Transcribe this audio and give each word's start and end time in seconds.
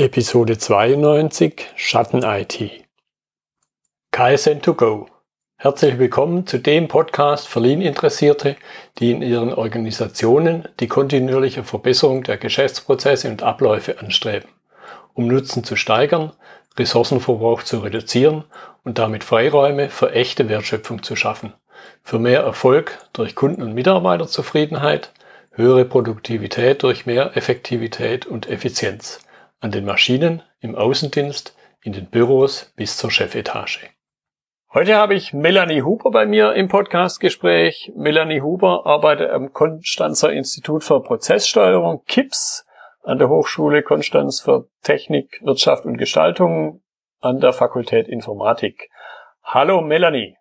Episode 0.00 0.56
92 0.56 1.72
Schatten-IT. 1.76 2.86
KSN2Go. 4.14 5.08
Herzlich 5.58 5.98
willkommen 5.98 6.46
zu 6.46 6.56
dem 6.56 6.88
Podcast 6.88 7.46
für 7.46 7.60
Lean-Interessierte, 7.60 8.56
die 8.98 9.10
in 9.10 9.20
ihren 9.20 9.52
Organisationen 9.52 10.66
die 10.80 10.88
kontinuierliche 10.88 11.64
Verbesserung 11.64 12.22
der 12.22 12.38
Geschäftsprozesse 12.38 13.28
und 13.28 13.42
Abläufe 13.42 13.98
anstreben, 13.98 14.48
um 15.12 15.26
Nutzen 15.26 15.64
zu 15.64 15.76
steigern, 15.76 16.32
Ressourcenverbrauch 16.78 17.62
zu 17.62 17.80
reduzieren 17.80 18.44
und 18.84 18.98
damit 18.98 19.22
Freiräume 19.22 19.90
für 19.90 20.12
echte 20.12 20.48
Wertschöpfung 20.48 21.02
zu 21.02 21.14
schaffen, 21.14 21.52
für 22.02 22.18
mehr 22.18 22.40
Erfolg 22.40 22.96
durch 23.12 23.34
Kunden- 23.34 23.62
und 23.62 23.74
Mitarbeiterzufriedenheit, 23.74 25.12
höhere 25.50 25.84
Produktivität 25.84 26.84
durch 26.84 27.04
mehr 27.04 27.36
Effektivität 27.36 28.24
und 28.24 28.48
Effizienz 28.48 29.20
an 29.60 29.70
den 29.70 29.84
Maschinen, 29.84 30.42
im 30.60 30.74
Außendienst, 30.74 31.54
in 31.82 31.92
den 31.92 32.06
Büros 32.06 32.72
bis 32.76 32.96
zur 32.96 33.10
Chefetage. 33.10 33.90
Heute 34.72 34.96
habe 34.96 35.14
ich 35.14 35.32
Melanie 35.32 35.82
Huber 35.82 36.10
bei 36.10 36.26
mir 36.26 36.54
im 36.54 36.68
Podcastgespräch. 36.68 37.92
Melanie 37.96 38.40
Huber 38.40 38.86
arbeitet 38.86 39.30
am 39.30 39.52
Konstanzer 39.52 40.32
Institut 40.32 40.84
für 40.84 41.02
Prozesssteuerung 41.02 42.04
KIPS 42.06 42.64
an 43.02 43.18
der 43.18 43.28
Hochschule 43.28 43.82
Konstanz 43.82 44.40
für 44.40 44.68
Technik, 44.82 45.40
Wirtschaft 45.42 45.84
und 45.84 45.96
Gestaltung 45.96 46.82
an 47.20 47.40
der 47.40 47.52
Fakultät 47.52 48.08
Informatik. 48.08 48.90
Hallo 49.42 49.80
Melanie. 49.80 50.36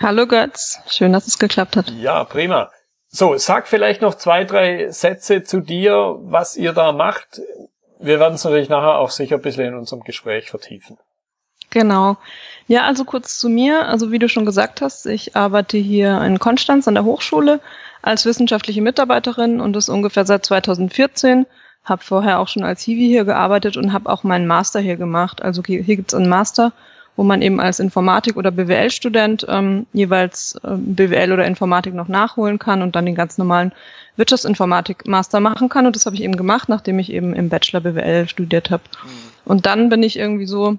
Hallo 0.00 0.26
Götz, 0.26 0.80
schön, 0.88 1.12
dass 1.12 1.26
es 1.26 1.38
geklappt 1.38 1.76
hat. 1.76 1.90
Ja, 1.90 2.24
prima. 2.24 2.70
So, 3.08 3.38
sag 3.38 3.66
vielleicht 3.66 4.02
noch 4.02 4.16
zwei, 4.16 4.44
drei 4.44 4.90
Sätze 4.90 5.42
zu 5.42 5.60
dir, 5.60 6.16
was 6.20 6.56
ihr 6.56 6.72
da 6.72 6.92
macht 6.92 7.40
wir 7.98 8.20
werden 8.20 8.34
es 8.34 8.44
natürlich 8.44 8.68
nachher 8.68 8.98
auch 8.98 9.10
sicher 9.10 9.36
ein 9.36 9.42
bisschen 9.42 9.66
in 9.66 9.74
unserem 9.74 10.02
Gespräch 10.02 10.50
vertiefen. 10.50 10.98
Genau. 11.70 12.16
Ja, 12.68 12.82
also 12.84 13.04
kurz 13.04 13.38
zu 13.38 13.48
mir. 13.48 13.86
Also 13.86 14.12
wie 14.12 14.18
du 14.18 14.28
schon 14.28 14.46
gesagt 14.46 14.80
hast, 14.80 15.06
ich 15.06 15.36
arbeite 15.36 15.78
hier 15.78 16.20
in 16.22 16.38
Konstanz 16.38 16.86
an 16.88 16.94
der 16.94 17.04
Hochschule 17.04 17.60
als 18.02 18.24
wissenschaftliche 18.24 18.82
Mitarbeiterin 18.82 19.60
und 19.60 19.72
das 19.72 19.88
ungefähr 19.88 20.24
seit 20.24 20.46
2014. 20.46 21.46
Habe 21.84 22.02
vorher 22.02 22.40
auch 22.40 22.48
schon 22.48 22.64
als 22.64 22.82
Hiwi 22.82 23.06
hier 23.06 23.24
gearbeitet 23.24 23.76
und 23.76 23.92
habe 23.92 24.10
auch 24.10 24.24
meinen 24.24 24.46
Master 24.46 24.80
hier 24.80 24.96
gemacht. 24.96 25.42
Also 25.42 25.62
hier, 25.64 25.82
hier 25.82 25.96
gibt 25.96 26.12
es 26.12 26.14
einen 26.14 26.28
Master, 26.28 26.72
wo 27.16 27.24
man 27.24 27.42
eben 27.42 27.60
als 27.60 27.80
Informatik- 27.80 28.36
oder 28.36 28.50
BWL-Student 28.50 29.46
ähm, 29.48 29.86
jeweils 29.92 30.58
ähm, 30.64 30.94
BWL 30.94 31.32
oder 31.32 31.46
Informatik 31.46 31.94
noch 31.94 32.08
nachholen 32.08 32.58
kann 32.58 32.82
und 32.82 32.94
dann 32.94 33.06
den 33.06 33.14
ganz 33.14 33.38
normalen 33.38 33.72
Wirtschaftsinformatik-Master 34.16 35.40
machen 35.40 35.68
kann. 35.68 35.86
Und 35.86 35.96
das 35.96 36.06
habe 36.06 36.16
ich 36.16 36.22
eben 36.22 36.36
gemacht, 36.36 36.68
nachdem 36.68 36.98
ich 36.98 37.12
eben 37.12 37.34
im 37.34 37.48
Bachelor 37.48 37.80
BWL 37.80 38.28
studiert 38.28 38.70
habe. 38.70 38.82
Mhm. 39.04 39.08
Und 39.44 39.66
dann 39.66 39.88
bin 39.88 40.02
ich 40.02 40.18
irgendwie 40.18 40.46
so 40.46 40.76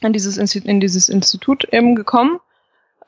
in 0.00 0.12
dieses, 0.12 0.36
Institut, 0.36 0.68
in 0.68 0.80
dieses 0.80 1.08
Institut 1.08 1.64
eben 1.72 1.94
gekommen 1.94 2.40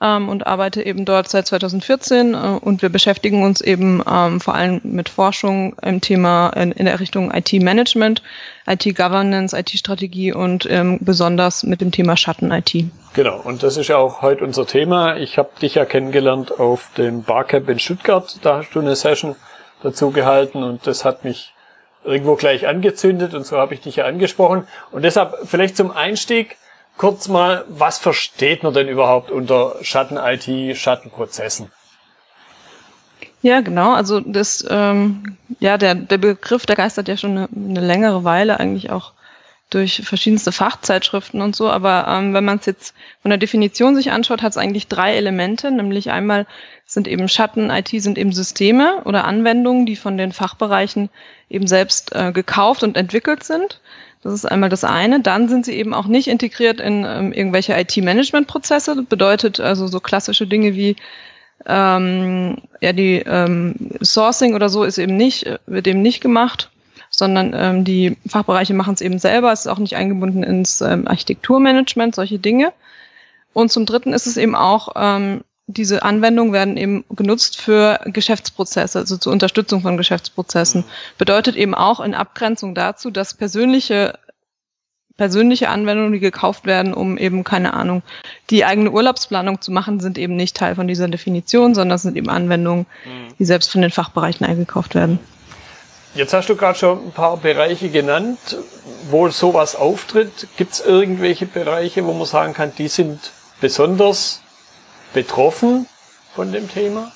ähm, 0.01 0.29
und 0.29 0.47
arbeite 0.47 0.85
eben 0.85 1.05
dort 1.05 1.29
seit 1.29 1.47
2014 1.47 2.35
äh, 2.35 2.37
und 2.61 2.83
wir 2.83 2.89
beschäftigen 2.89 3.43
uns 3.43 3.61
eben 3.61 4.03
ähm, 4.11 4.41
vor 4.41 4.55
allem 4.55 4.81
mit 4.83 5.09
Forschung 5.09 5.77
im 5.83 6.01
Thema 6.01 6.51
in, 6.51 6.73
in 6.73 6.87
der 6.87 7.01
Richtung 7.01 7.33
IT-Management, 7.33 8.23
IT-Governance, 8.67 9.57
IT-Strategie 9.57 10.33
und 10.33 10.67
ähm, 10.69 10.99
besonders 11.01 11.63
mit 11.63 11.81
dem 11.81 11.93
Thema 11.93 12.17
Schatten-IT. 12.17 12.87
Genau, 13.15 13.41
und 13.41 13.63
das 13.63 13.77
ist 13.77 13.89
ja 13.89 13.97
auch 13.97 14.23
heute 14.23 14.45
unser 14.45 14.67
Thema. 14.67 15.17
Ich 15.17 15.39
habe 15.39 15.51
dich 15.61 15.77
ja 15.77 15.85
kennengelernt 15.85 16.59
auf 16.59 16.91
dem 16.97 17.23
Barcamp 17.23 17.69
in 17.69 17.79
Stuttgart, 17.79 18.39
da 18.43 18.59
hast 18.59 18.75
du 18.75 18.81
eine 18.81 18.97
Session 18.97 19.37
dazu 19.83 20.11
gehalten 20.11 20.63
und 20.63 20.87
das 20.87 21.05
hat 21.05 21.25
mich 21.25 21.55
irgendwo 22.05 22.37
gleich 22.37 22.67
angezündet 22.67 23.35
und 23.35 23.45
so 23.45 23.57
habe 23.59 23.75
ich 23.75 23.81
dich 23.81 23.97
ja 23.97 24.05
angesprochen. 24.05 24.67
Und 24.93 25.03
deshalb 25.03 25.35
vielleicht 25.45 25.77
zum 25.77 25.91
Einstieg, 25.91 26.57
kurz 26.97 27.29
mal, 27.29 27.65
was 27.69 27.99
versteht 27.99 28.63
man 28.63 28.75
denn 28.75 28.89
überhaupt 28.89 29.31
unter 29.31 29.77
Schatten-IT, 29.83 30.77
Schattenprozessen? 30.77 31.71
Ja, 33.43 33.61
genau. 33.61 33.93
Also 33.93 34.21
das, 34.21 34.67
ähm, 34.69 35.37
ja, 35.61 35.79
der, 35.79 35.95
der 35.95 36.19
Begriff, 36.19 36.67
der 36.67 36.77
geistert 36.77 37.09
ja 37.09 37.17
schon 37.17 37.33
eine, 37.33 37.49
eine 37.55 37.81
längere 37.81 38.25
Weile 38.25 38.59
eigentlich 38.59 38.91
auch 38.91 39.13
durch 39.71 40.03
verschiedenste 40.05 40.53
Fachzeitschriften 40.53 41.41
und 41.41 41.57
so. 41.57 41.71
Aber 41.71 42.07
ähm, 42.09 42.35
wenn 42.35 42.45
man 42.45 42.59
es 42.59 42.67
jetzt 42.67 42.95
von 43.23 43.31
der 43.31 43.39
Definition 43.39 43.97
sich 43.97 44.11
anschaut, 44.11 44.43
hat 44.43 44.53
es 44.53 44.57
eigentlich 44.57 44.89
drei 44.89 45.17
Elemente. 45.17 45.71
Nämlich 45.71 46.11
einmal 46.11 46.47
sind 46.87 47.09
eben 47.09 47.29
Schatten, 47.29 47.71
IT 47.71 47.89
sind 47.89 48.17
eben 48.17 48.33
Systeme 48.33 49.03
oder 49.05 49.25
Anwendungen, 49.25 49.87
die 49.87 49.97
von 49.97 50.17
den 50.17 50.33
Fachbereichen 50.33 51.11
eben 51.49 51.67
selbst 51.67 52.15
äh, 52.15 52.33
gekauft 52.33 52.83
und 52.83 52.97
entwickelt 52.97 53.43
sind. 53.43 53.81
Das 54.27 54.35
ist 54.35 54.45
einmal 54.45 54.69
das 54.69 54.83
eine. 54.83 55.21
Dann 55.21 55.49
sind 55.49 55.65
sie 55.65 55.75
eben 55.75 55.95
auch 55.95 56.09
nicht 56.09 56.27
integriert 56.27 56.81
in 56.81 57.05
ähm, 57.05 57.33
irgendwelche 57.33 57.79
IT-Management-Prozesse. 57.79 58.97
Das 58.97 59.05
bedeutet 59.05 59.61
also 59.61 59.87
so 59.87 60.01
klassische 60.01 60.49
Dinge 60.49 60.75
wie 60.75 60.97
ähm, 61.65 62.59
ja 62.81 62.93
die 62.93 63.23
ähm, 63.25 63.77
Sourcing 64.03 64.55
oder 64.55 64.69
so 64.69 64.83
ist 64.83 64.99
eben 64.99 65.17
nicht 65.17 65.49
wird 65.67 65.87
eben 65.87 66.03
nicht 66.03 66.21
gemacht, 66.21 66.71
sondern 67.09 67.55
ähm, 67.55 67.85
die 67.85 68.17
Fachbereiche 68.27 68.75
machen 68.75 68.95
es 68.95 69.01
eben 69.01 69.21
selber. 69.21 69.53
Es 69.53 69.61
ist 69.61 69.69
auch 69.69 69.79
nicht 69.79 69.95
eingebunden 69.95 70.43
ins 70.43 70.81
ähm, 70.81 71.07
Architekturmanagement, 71.07 72.17
solche 72.17 72.41
Dinge. 72.41 72.73
Und 73.53 73.71
zum 73.71 73.87
Dritten 73.87 74.13
ist 74.13 74.27
es 74.27 74.37
eben 74.37 74.57
auch 74.57 74.89
ähm, 74.97 75.43
diese 75.69 76.05
Anwendungen 76.05 76.53
werden 76.53 76.77
eben 76.77 77.05
genutzt 77.11 77.61
für 77.61 78.01
Geschäftsprozesse, 78.05 79.01
also 79.01 79.17
zur 79.17 79.33
Unterstützung 79.33 79.83
von 79.83 79.97
Geschäftsprozessen. 79.97 80.83
Mhm. 80.83 80.91
Bedeutet 81.19 81.57
eben 81.57 81.75
auch 81.75 82.01
in 82.01 82.15
Abgrenzung 82.15 82.75
dazu, 82.75 83.11
dass 83.11 83.35
persönliche 83.35 84.19
persönliche 85.17 85.71
Anwendungen, 85.71 86.13
die 86.13 86.21
gekauft 86.21 86.67
werden, 86.67 86.93
um 86.93 87.17
eben, 87.17 87.43
keine 87.43 87.73
Ahnung, 87.73 88.03
die 88.51 88.67
eigene 88.67 88.91
Urlaubsplanung 88.91 89.63
zu 89.63 89.73
machen, 89.73 89.99
sind 89.99 90.19
eben 90.19 90.37
nicht 90.37 90.57
Teil 90.57 90.75
von 90.75 90.87
dieser 90.87 91.09
Definition, 91.09 91.75
sondern 91.75 91.97
sind 91.97 92.17
eben 92.17 92.29
Anwendungen, 92.29 92.87
mhm. 93.05 93.35
die 93.39 93.45
selbst 93.45 93.73
von 93.73 93.81
den 93.81 93.91
Fachbereichen 93.91 94.47
eingekauft 94.47 94.95
werden. 94.95 95.19
Jetzt 96.15 96.33
hast 96.33 96.49
du 96.49 96.57
gerade 96.57 96.79
schon 96.79 96.99
ein 96.99 97.13
paar 97.13 97.37
Bereiche 97.37 97.89
genannt, 97.91 98.39
wo 99.11 99.29
sowas 99.29 99.77
auftritt. 99.77 100.49
Gibt 100.57 100.75
es 100.75 100.81
irgendwelche 100.81 101.47
Bereiche, 101.47 102.05
wo 102.05 102.13
man 102.13 102.27
sagen 102.27 102.55
kann, 102.55 102.73
die 102.77 102.89
sind 102.89 103.33
besonders 103.61 104.41
betroffen 105.13 105.87
von 106.35 106.53
dem 106.53 106.71
Thema? 106.71 107.13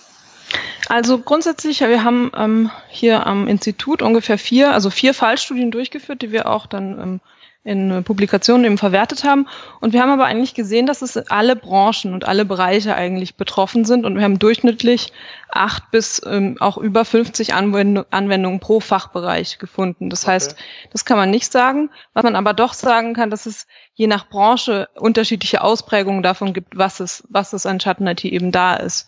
Also 0.89 1.19
grundsätzlich, 1.19 1.81
wir 1.81 2.03
haben 2.03 2.33
ähm, 2.37 2.71
hier 2.89 3.27
am 3.27 3.47
Institut 3.47 4.03
ungefähr 4.03 4.39
vier, 4.39 4.73
also 4.73 4.91
vier 4.91 5.15
Fallstudien 5.15 5.71
durchgeführt, 5.71 6.23
die 6.23 6.33
wir 6.33 6.49
auch 6.49 6.67
dann 6.67 6.99
ähm, 6.99 7.21
in 7.62 8.04
Publikationen 8.04 8.65
eben 8.65 8.78
verwertet 8.78 9.22
haben. 9.22 9.47
Und 9.81 9.93
wir 9.93 10.00
haben 10.00 10.10
aber 10.10 10.25
eigentlich 10.25 10.54
gesehen, 10.54 10.87
dass 10.87 11.03
es 11.03 11.19
alle 11.19 11.56
Branchen 11.56 12.15
und 12.15 12.26
alle 12.26 12.47
Bereiche 12.47 12.94
eigentlich 12.94 13.34
betroffen 13.34 13.84
sind. 13.84 14.06
Und 14.06 14.16
wir 14.16 14.25
haben 14.25 14.38
durchschnittlich 14.38 15.12
acht 15.50 15.91
bis 15.91 16.22
ähm, 16.25 16.56
auch 16.59 16.78
über 16.78 17.04
50 17.04 17.53
Anwend 17.53 18.06
Anwendungen 18.10 18.60
pro 18.60 18.81
Fachbereich 18.81 19.59
gefunden. 19.59 20.09
Das 20.09 20.25
okay. 20.25 20.32
heißt, 20.32 20.56
das 20.91 21.04
kann 21.04 21.19
man 21.19 21.31
nicht 21.31 21.53
sagen. 21.53 21.91
Was 22.15 22.22
man 22.22 22.34
aber 22.34 22.54
doch 22.54 22.72
sagen 22.72 23.12
kann, 23.12 23.28
dass 23.28 23.44
es 23.44 23.66
je 23.93 24.06
nach 24.06 24.31
Branche 24.31 24.88
unterschiedliche 24.94 25.60
Ausprägungen 25.60 26.22
davon 26.22 26.54
gibt, 26.54 26.78
was 26.78 27.00
es, 27.00 27.25
was 27.28 27.53
es 27.53 27.66
an 27.66 27.78
Schatten-IT 27.78 28.25
eben 28.25 28.53
da 28.53 28.76
ist. 28.76 29.06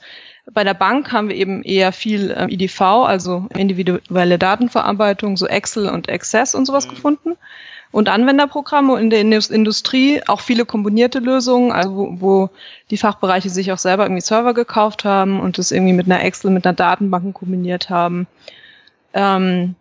Bei 0.53 0.65
der 0.65 0.75
Bank 0.75 1.11
haben 1.13 1.31
wir 1.31 1.37
eben 1.37 1.63
eher 1.63 1.93
viel 1.93 2.35
ähm, 2.37 2.51
IDV, 2.51 2.81
also 2.81 3.47
individuelle 3.57 4.39
Datenverarbeitung, 4.39 5.39
so 5.39 5.47
Excel 5.47 5.89
und 5.89 6.11
Access 6.11 6.55
und 6.55 6.67
sowas 6.67 6.87
mhm. 6.87 6.91
gefunden 6.91 7.37
und 7.93 8.09
Anwenderprogramme 8.09 8.99
in 8.99 9.11
der 9.11 9.21
Industrie 9.21 10.23
auch 10.27 10.41
viele 10.41 10.65
kombinierte 10.65 11.19
Lösungen, 11.19 11.71
also 11.71 11.95
wo, 11.95 12.21
wo 12.21 12.51
die 12.91 12.97
Fachbereiche 12.97 13.51
sich 13.51 13.71
auch 13.71 13.79
selber 13.79 14.05
irgendwie 14.05 14.23
Server 14.23 14.55
gekauft 14.55 15.05
haben 15.05 15.39
und 15.39 15.59
das 15.59 15.71
irgendwie 15.71 15.93
mit 15.93 16.07
einer 16.07 16.25
Excel, 16.25 16.51
mit 16.51 16.67
einer 16.67 16.75
Datenbank 16.75 17.35
kombiniert 17.35 17.91
haben. 17.91 18.27
Ähm, 19.13 19.75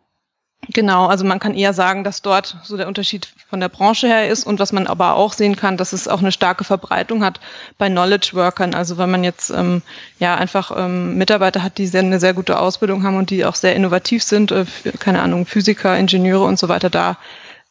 genau, 0.74 1.08
also 1.08 1.24
man 1.24 1.40
kann 1.40 1.56
eher 1.56 1.72
sagen, 1.72 2.04
dass 2.04 2.22
dort 2.22 2.58
so 2.64 2.76
der 2.76 2.90
Unterschied 2.90 3.30
von 3.50 3.62
der 3.62 3.70
Branche 3.70 4.08
her 4.08 4.28
ist 4.28 4.46
und 4.46 4.60
was 4.60 4.74
man 4.74 4.88
aber 4.88 5.16
auch 5.16 5.32
sehen 5.32 5.56
kann, 5.56 5.78
dass 5.78 5.94
es 5.94 6.10
auch 6.10 6.20
eine 6.20 6.34
starke 6.34 6.66
Verbreitung 6.66 7.24
hat 7.24 7.40
bei 7.78 7.88
Knowledge 7.88 8.32
Workern. 8.34 8.74
Also 8.74 8.98
wenn 8.98 9.10
man 9.10 9.24
jetzt 9.24 9.52
ähm, 9.52 9.84
ja 10.20 10.36
einfach 10.36 10.74
ähm, 10.76 11.18
Mitarbeiter 11.18 11.64
hat, 11.64 11.78
die 11.78 11.88
sehr, 11.88 12.02
eine 12.02 12.20
sehr 12.20 12.34
gute 12.34 12.60
Ausbildung 12.60 13.04
haben 13.04 13.16
und 13.16 13.30
die 13.30 13.46
auch 13.46 13.56
sehr 13.56 13.74
innovativ 13.74 14.22
sind, 14.22 14.52
äh, 14.52 14.66
keine 15.00 15.22
Ahnung, 15.22 15.46
Physiker, 15.46 15.98
Ingenieure 15.98 16.44
und 16.44 16.60
so 16.60 16.68
weiter, 16.68 16.90
da 16.90 17.18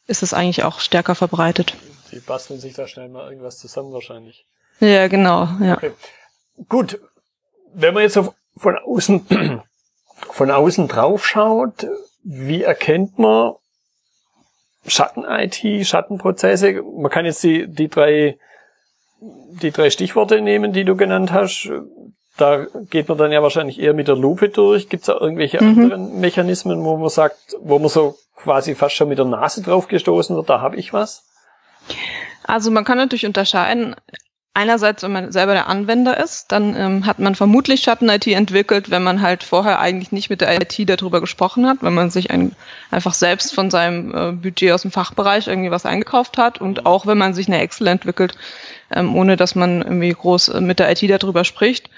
ist 0.06 0.23
es 0.23 0.35
eigentlich 0.35 0.64
auch 0.64 0.81
stärker 0.81 1.14
verbreitet. 1.14 1.75
Die 2.12 2.20
basteln 2.20 2.61
sich 2.61 2.75
da 2.75 2.88
schnell 2.88 3.08
mal 3.08 3.29
irgendwas 3.29 3.58
zusammen 3.58 3.93
wahrscheinlich. 3.93 4.44
Ja, 4.81 5.08
genau, 5.08 5.49
ja. 5.61 5.75
Okay. 5.75 5.93
Gut, 6.69 7.00
wenn 7.73 7.94
man 7.94 8.02
jetzt 8.02 8.14
so 8.14 8.35
von 8.56 8.76
außen, 8.76 9.26
von 10.31 10.50
außen 10.50 10.88
drauf 10.88 11.26
schaut, 11.26 11.87
wie 12.23 12.62
erkennt 12.62 13.19
man 13.19 13.55
Schatten-IT, 14.87 15.87
Schattenprozesse? 15.87 16.82
Man 16.82 17.11
kann 17.11 17.26
jetzt 17.26 17.43
die, 17.43 17.69
die 17.69 17.88
drei, 17.88 18.38
die 19.20 19.70
drei 19.70 19.91
Stichworte 19.91 20.41
nehmen, 20.41 20.73
die 20.73 20.85
du 20.85 20.97
genannt 20.97 21.32
hast. 21.32 21.70
Da 22.36 22.66
geht 22.88 23.08
man 23.08 23.18
dann 23.18 23.32
ja 23.32 23.42
wahrscheinlich 23.42 23.78
eher 23.78 23.92
mit 23.92 24.08
der 24.08 24.16
Lupe 24.16 24.48
durch. 24.48 24.88
Gibt 24.88 25.02
es 25.02 25.06
da 25.06 25.18
irgendwelche 25.18 25.62
mhm. 25.62 25.68
anderen 25.68 26.20
Mechanismen, 26.20 26.82
wo 26.84 26.96
man 26.96 27.10
sagt, 27.10 27.36
wo 27.60 27.78
man 27.78 27.88
so 27.88 28.16
quasi 28.36 28.74
fast 28.74 28.94
schon 28.94 29.08
mit 29.08 29.18
der 29.18 29.26
Nase 29.26 29.62
drauf 29.62 29.88
gestoßen 29.88 30.34
wird, 30.34 30.48
da 30.48 30.60
habe 30.60 30.76
ich 30.76 30.92
was? 30.92 31.24
Also 32.44 32.70
man 32.70 32.84
kann 32.84 32.98
natürlich 32.98 33.26
unterscheiden. 33.26 33.94
Einerseits, 34.52 35.04
wenn 35.04 35.12
man 35.12 35.30
selber 35.30 35.52
der 35.52 35.68
Anwender 35.68 36.16
ist, 36.16 36.50
dann 36.50 36.74
ähm, 36.74 37.06
hat 37.06 37.20
man 37.20 37.36
vermutlich 37.36 37.82
Schatten-IT 37.82 38.26
entwickelt, 38.26 38.90
wenn 38.90 39.04
man 39.04 39.22
halt 39.22 39.44
vorher 39.44 39.78
eigentlich 39.78 40.10
nicht 40.10 40.28
mit 40.28 40.40
der 40.40 40.60
IT 40.60 40.76
darüber 40.88 41.20
gesprochen 41.20 41.68
hat, 41.68 41.78
wenn 41.82 41.94
man 41.94 42.10
sich 42.10 42.32
ein, 42.32 42.56
einfach 42.90 43.14
selbst 43.14 43.54
von 43.54 43.70
seinem 43.70 44.12
äh, 44.12 44.32
Budget 44.32 44.72
aus 44.72 44.82
dem 44.82 44.90
Fachbereich 44.90 45.46
irgendwie 45.46 45.70
was 45.70 45.86
eingekauft 45.86 46.36
hat 46.36 46.60
und 46.60 46.84
auch 46.84 47.06
wenn 47.06 47.16
man 47.16 47.32
sich 47.32 47.46
eine 47.46 47.60
Excel 47.60 47.86
entwickelt, 47.86 48.36
ähm, 48.90 49.14
ohne 49.14 49.36
dass 49.36 49.54
man 49.54 49.82
irgendwie 49.82 50.12
groß 50.12 50.48
äh, 50.48 50.60
mit 50.60 50.80
der 50.80 50.90
IT 50.90 51.08
darüber 51.08 51.44
spricht. 51.44 51.88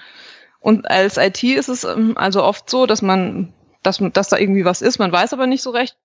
Und 0.62 0.88
als 0.90 1.16
IT 1.16 1.42
ist 1.42 1.68
es 1.68 1.84
ähm, 1.84 2.16
also 2.16 2.42
oft 2.42 2.70
so, 2.70 2.86
dass 2.86 3.02
man, 3.02 3.52
dass, 3.82 4.00
dass 4.12 4.28
da 4.28 4.38
irgendwie 4.38 4.64
was 4.64 4.80
ist, 4.80 4.98
man 4.98 5.12
weiß 5.12 5.32
aber 5.32 5.46
nicht 5.46 5.62
so 5.62 5.70
recht, 5.70 5.96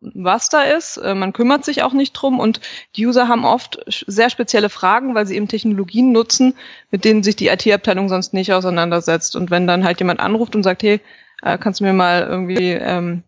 was 0.00 0.50
da 0.50 0.62
ist. 0.62 0.98
Äh, 0.98 1.14
man 1.14 1.32
kümmert 1.32 1.64
sich 1.64 1.82
auch 1.82 1.94
nicht 1.94 2.12
drum 2.12 2.38
und 2.38 2.60
die 2.96 3.06
User 3.06 3.28
haben 3.28 3.44
oft 3.46 3.82
sehr 4.06 4.28
spezielle 4.28 4.68
Fragen, 4.68 5.14
weil 5.14 5.26
sie 5.26 5.36
eben 5.36 5.48
Technologien 5.48 6.12
nutzen, 6.12 6.54
mit 6.90 7.04
denen 7.04 7.22
sich 7.22 7.36
die 7.36 7.48
IT-Abteilung 7.48 8.08
sonst 8.10 8.34
nicht 8.34 8.52
auseinandersetzt. 8.52 9.36
Und 9.36 9.50
wenn 9.50 9.66
dann 9.66 9.84
halt 9.84 9.98
jemand 9.98 10.20
anruft 10.20 10.54
und 10.54 10.62
sagt, 10.62 10.82
hey, 10.82 11.00
äh, 11.42 11.56
kannst 11.56 11.80
du 11.80 11.84
mir 11.84 11.94
mal 11.94 12.22
irgendwie 12.22 12.72
ähm, 12.72 13.22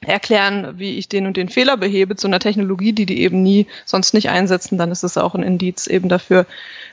erklären, 0.00 0.78
wie 0.78 0.98
ich 0.98 1.08
den 1.08 1.26
und 1.26 1.36
den 1.36 1.48
Fehler 1.48 1.76
behebe 1.76 2.16
zu 2.16 2.26
einer 2.26 2.40
Technologie, 2.40 2.92
die 2.92 3.06
die 3.06 3.20
eben 3.20 3.42
nie 3.42 3.66
sonst 3.84 4.14
nicht 4.14 4.30
einsetzen, 4.30 4.78
dann 4.78 4.90
ist 4.90 5.04
es 5.04 5.16
auch 5.18 5.34
ein 5.34 5.42
Indiz 5.42 5.86
eben 5.86 6.08
dafür, 6.08 6.46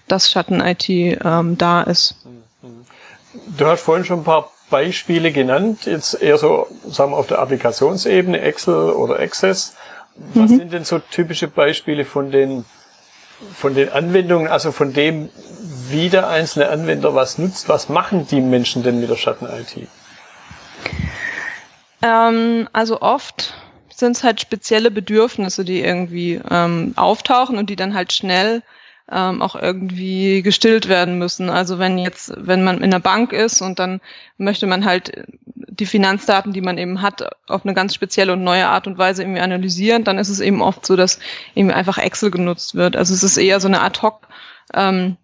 dass 0.08 0.30
Schatten-IT 0.30 0.90
ähm, 0.90 1.58
da 1.58 1.82
ist. 1.84 2.16
Du 3.58 3.66
hast 3.66 3.82
vorhin 3.82 4.06
schon 4.06 4.20
ein 4.20 4.24
paar 4.24 4.52
Beispiele 4.70 5.32
genannt, 5.32 5.86
jetzt 5.86 6.22
eher 6.22 6.38
so, 6.38 6.68
sagen 6.88 7.12
wir, 7.12 7.18
auf 7.18 7.28
der 7.28 7.40
Applikationsebene, 7.40 8.42
Excel 8.42 8.92
oder 8.92 9.20
Access. 9.20 9.76
Was 10.34 10.52
mhm. 10.52 10.58
sind 10.58 10.74
denn 10.74 10.84
so 10.84 11.00
typische 11.00 11.48
Beispiele 11.48 12.04
von 12.04 12.32
den, 12.32 12.66
von 13.54 13.76
den 13.76 13.90
Anwendungen, 13.90 14.48
also 14.48 14.72
von 14.72 14.94
dem, 14.94 15.30
wie 15.90 16.10
der 16.10 16.28
einzelne 16.28 16.70
Anwender 16.70 17.16
was 17.16 17.38
nutzt? 17.38 17.70
Was 17.70 17.88
machen 17.88 18.28
die 18.28 18.42
Menschen 18.42 18.84
denn 18.84 19.00
mit 19.00 19.10
der 19.10 19.16
Schatten-IT? 19.16 19.88
Ähm, 22.02 22.68
also 22.74 23.02
oft 23.02 23.54
sind 23.94 24.18
es 24.18 24.24
halt 24.24 24.42
spezielle 24.42 24.92
Bedürfnisse, 24.92 25.64
die 25.64 25.82
irgendwie 25.82 26.42
ähm, 26.50 26.94
auftauchen 26.96 27.58
und 27.58 27.70
die 27.70 27.76
dann 27.76 27.94
halt 27.94 28.12
schnell 28.14 28.64
ähm, 29.12 29.42
auch 29.42 29.56
irgendwie 29.56 30.42
gestillt 30.42 30.88
werden 30.90 31.18
müssen. 31.18 31.50
Also 31.50 31.80
wenn 31.80 31.98
jetzt, 31.98 32.34
wenn 32.36 32.64
man 32.64 32.82
in 32.82 32.92
der 32.92 33.00
Bank 33.00 33.32
ist 33.32 33.62
und 33.62 33.80
dann 33.80 34.02
möchte 34.38 34.68
man 34.68 34.86
halt 34.86 35.26
die 35.46 35.86
Finanzdaten, 35.86 36.54
die 36.54 36.62
man 36.62 36.78
eben 36.78 37.02
hat, 37.02 37.30
auf 37.48 37.64
eine 37.64 37.74
ganz 37.74 37.94
spezielle 37.94 38.34
und 38.34 38.44
neue 38.44 38.68
Art 38.68 38.88
und 38.88 38.98
Weise 38.98 39.24
irgendwie 39.24 39.42
analysieren, 39.42 40.04
dann 40.04 40.18
ist 40.18 40.30
es 40.30 40.40
eben 40.40 40.62
oft 40.62 40.86
so, 40.86 40.96
dass 40.96 41.20
eben 41.56 41.72
einfach 41.72 41.98
Excel 41.98 42.32
genutzt 42.32 42.76
wird. 42.76 42.96
Also 42.96 43.14
es 43.14 43.24
ist 43.24 43.38
eher 43.38 43.60
so 43.60 43.68
eine 43.68 43.82
ad 43.82 44.02
hoc 44.02 44.28
ähm, 44.74 45.18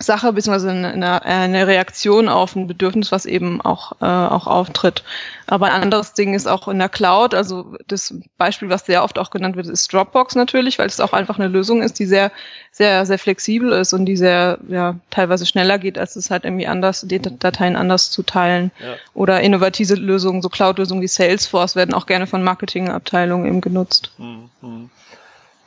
Sache 0.00 0.32
beziehungsweise 0.32 0.70
eine, 0.70 1.24
eine 1.24 1.66
Reaktion 1.66 2.28
auf 2.28 2.54
ein 2.54 2.68
Bedürfnis, 2.68 3.10
was 3.10 3.26
eben 3.26 3.60
auch, 3.60 3.92
äh, 4.00 4.04
auch 4.04 4.46
auftritt. 4.46 5.02
Aber 5.48 5.66
ein 5.66 5.82
anderes 5.82 6.12
Ding 6.12 6.34
ist 6.34 6.46
auch 6.46 6.68
in 6.68 6.78
der 6.78 6.88
Cloud, 6.88 7.34
also 7.34 7.74
das 7.88 8.14
Beispiel, 8.36 8.68
was 8.68 8.86
sehr 8.86 9.02
oft 9.02 9.18
auch 9.18 9.30
genannt 9.30 9.56
wird, 9.56 9.66
ist 9.66 9.92
Dropbox 9.92 10.36
natürlich, 10.36 10.78
weil 10.78 10.86
es 10.86 11.00
auch 11.00 11.12
einfach 11.12 11.40
eine 11.40 11.48
Lösung 11.48 11.82
ist, 11.82 11.98
die 11.98 12.06
sehr, 12.06 12.30
sehr, 12.70 13.06
sehr 13.06 13.18
flexibel 13.18 13.72
ist 13.72 13.92
und 13.92 14.04
die 14.04 14.16
sehr, 14.16 14.58
ja, 14.68 14.94
teilweise 15.10 15.46
schneller 15.46 15.78
geht, 15.78 15.98
als 15.98 16.14
es 16.14 16.30
halt 16.30 16.44
irgendwie 16.44 16.68
anders, 16.68 17.00
die 17.00 17.20
Dateien 17.20 17.74
anders 17.74 18.12
zu 18.12 18.22
teilen. 18.22 18.70
Ja. 18.78 18.94
Oder 19.14 19.40
innovative 19.40 19.94
Lösungen, 19.94 20.42
so 20.42 20.48
Cloud-Lösungen 20.48 21.02
wie 21.02 21.08
Salesforce 21.08 21.74
werden 21.74 21.92
auch 21.92 22.06
gerne 22.06 22.28
von 22.28 22.44
Marketingabteilungen 22.44 23.48
eben 23.48 23.60
genutzt. 23.60 24.12
Mhm. 24.18 24.90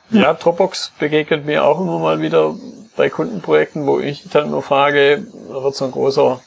Ja, 0.08 0.32
Dropbox 0.32 0.92
begegnet 0.98 1.44
mir 1.44 1.64
auch 1.64 1.80
immer 1.80 1.98
mal 1.98 2.20
wieder 2.20 2.54
bei 2.96 3.10
Kundenprojekten, 3.10 3.86
wo 3.86 4.00
ich 4.00 4.28
dann 4.30 4.50
nur 4.50 4.62
frage, 4.62 5.26
da 5.48 5.62
wird 5.62 5.74
so 5.74 5.84
ein 5.86 5.92
großer 5.92 6.40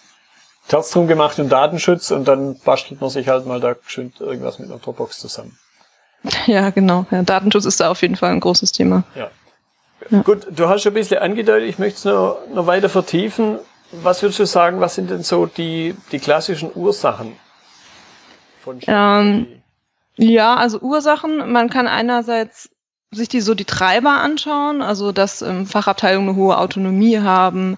Terz 0.68 0.92
drum 0.92 1.08
gemacht 1.08 1.38
im 1.40 1.50
Datenschutz 1.50 2.12
und 2.12 2.28
dann 2.28 2.60
bastelt 2.60 3.02
man 3.02 3.10
sich 3.10 3.28
halt 3.28 3.46
mal 3.46 3.60
da 3.60 3.76
schön 3.86 4.12
irgendwas 4.20 4.60
mit 4.60 4.70
einer 4.70 4.80
Dropbox 4.80 5.20
zusammen. 5.20 5.58
Ja, 6.48 6.72
genau. 6.72 7.06
Ja, 7.12 7.22
Datenschutz 7.22 7.66
ist 7.66 7.80
da 7.80 7.92
auf 7.92 8.02
jeden 8.02 8.16
Fall 8.16 8.32
ein 8.32 8.40
großes 8.40 8.72
Thema. 8.72 9.04
Ja. 9.14 9.30
ja. 10.10 10.22
Gut, 10.24 10.48
du 10.50 10.68
hast 10.68 10.82
schon 10.82 10.94
ein 10.94 10.96
bisschen 10.96 11.20
angedeutet, 11.20 11.70
ich 11.70 11.78
möchte 11.78 11.98
es 11.98 12.06
noch, 12.06 12.40
noch 12.52 12.66
weiter 12.66 12.90
vertiefen. 12.90 13.60
Was 13.92 14.24
würdest 14.24 14.40
du 14.40 14.46
sagen, 14.46 14.80
was 14.80 14.96
sind 14.96 15.12
denn 15.12 15.22
so 15.22 15.46
die, 15.46 15.96
die 16.12 16.20
klassischen 16.20 16.72
Ursachen 16.74 17.38
von 18.64 18.80
ähm, 18.88 19.62
Ja, 20.16 20.56
also 20.56 20.80
Ursachen, 20.80 21.52
man 21.52 21.70
kann 21.70 21.88
einerseits 21.88 22.70
sich 23.16 23.30
die 23.30 23.42
so 23.42 23.56
die 23.56 23.66
Treiber 23.66 24.22
anschauen, 24.22 24.82
also 24.82 25.12
dass 25.12 25.42
ähm, 25.42 25.66
Fachabteilungen 25.66 26.30
eine 26.30 26.38
hohe 26.38 26.58
Autonomie 26.58 27.20
haben. 27.20 27.78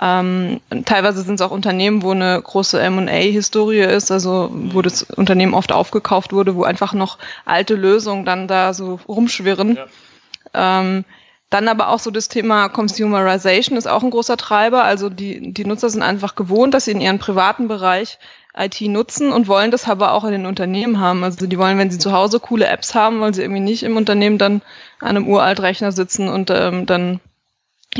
Ähm, 0.00 0.60
teilweise 0.84 1.22
sind 1.22 1.36
es 1.36 1.40
auch 1.42 1.50
Unternehmen, 1.50 2.02
wo 2.02 2.10
eine 2.10 2.40
große 2.42 2.80
M&A-Historie 2.80 3.82
ist, 3.82 4.10
also 4.10 4.50
wo 4.52 4.82
das 4.82 5.02
Unternehmen 5.02 5.54
oft 5.54 5.70
aufgekauft 5.70 6.32
wurde, 6.32 6.56
wo 6.56 6.64
einfach 6.64 6.92
noch 6.92 7.18
alte 7.44 7.74
Lösungen 7.74 8.24
dann 8.24 8.48
da 8.48 8.74
so 8.74 8.98
rumschwirren. 9.06 9.76
Ja. 9.76 10.80
Ähm, 10.80 11.04
dann 11.50 11.68
aber 11.68 11.88
auch 11.88 11.98
so 11.98 12.10
das 12.10 12.28
Thema 12.28 12.70
Consumerization 12.70 13.76
ist 13.76 13.86
auch 13.86 14.02
ein 14.02 14.10
großer 14.10 14.38
Treiber. 14.38 14.84
Also 14.84 15.10
die, 15.10 15.52
die 15.52 15.66
Nutzer 15.66 15.90
sind 15.90 16.02
einfach 16.02 16.34
gewohnt, 16.34 16.72
dass 16.72 16.86
sie 16.86 16.92
in 16.92 17.00
ihrem 17.02 17.18
privaten 17.18 17.68
Bereich 17.68 18.18
IT 18.56 18.80
nutzen 18.82 19.32
und 19.32 19.48
wollen 19.48 19.70
das 19.70 19.88
aber 19.88 20.12
auch 20.12 20.24
in 20.24 20.32
den 20.32 20.46
Unternehmen 20.46 21.00
haben. 21.00 21.24
Also 21.24 21.46
die 21.46 21.58
wollen, 21.58 21.78
wenn 21.78 21.90
sie 21.90 21.98
zu 21.98 22.12
Hause 22.12 22.38
coole 22.38 22.66
Apps 22.66 22.94
haben, 22.94 23.20
wollen 23.20 23.32
sie 23.32 23.42
irgendwie 23.42 23.60
nicht 23.60 23.82
im 23.82 23.96
Unternehmen 23.96 24.38
dann 24.38 24.62
an 25.00 25.16
einem 25.16 25.28
Uraltrechner 25.28 25.92
sitzen 25.92 26.28
und 26.28 26.50
ähm, 26.50 26.86
dann 26.86 27.20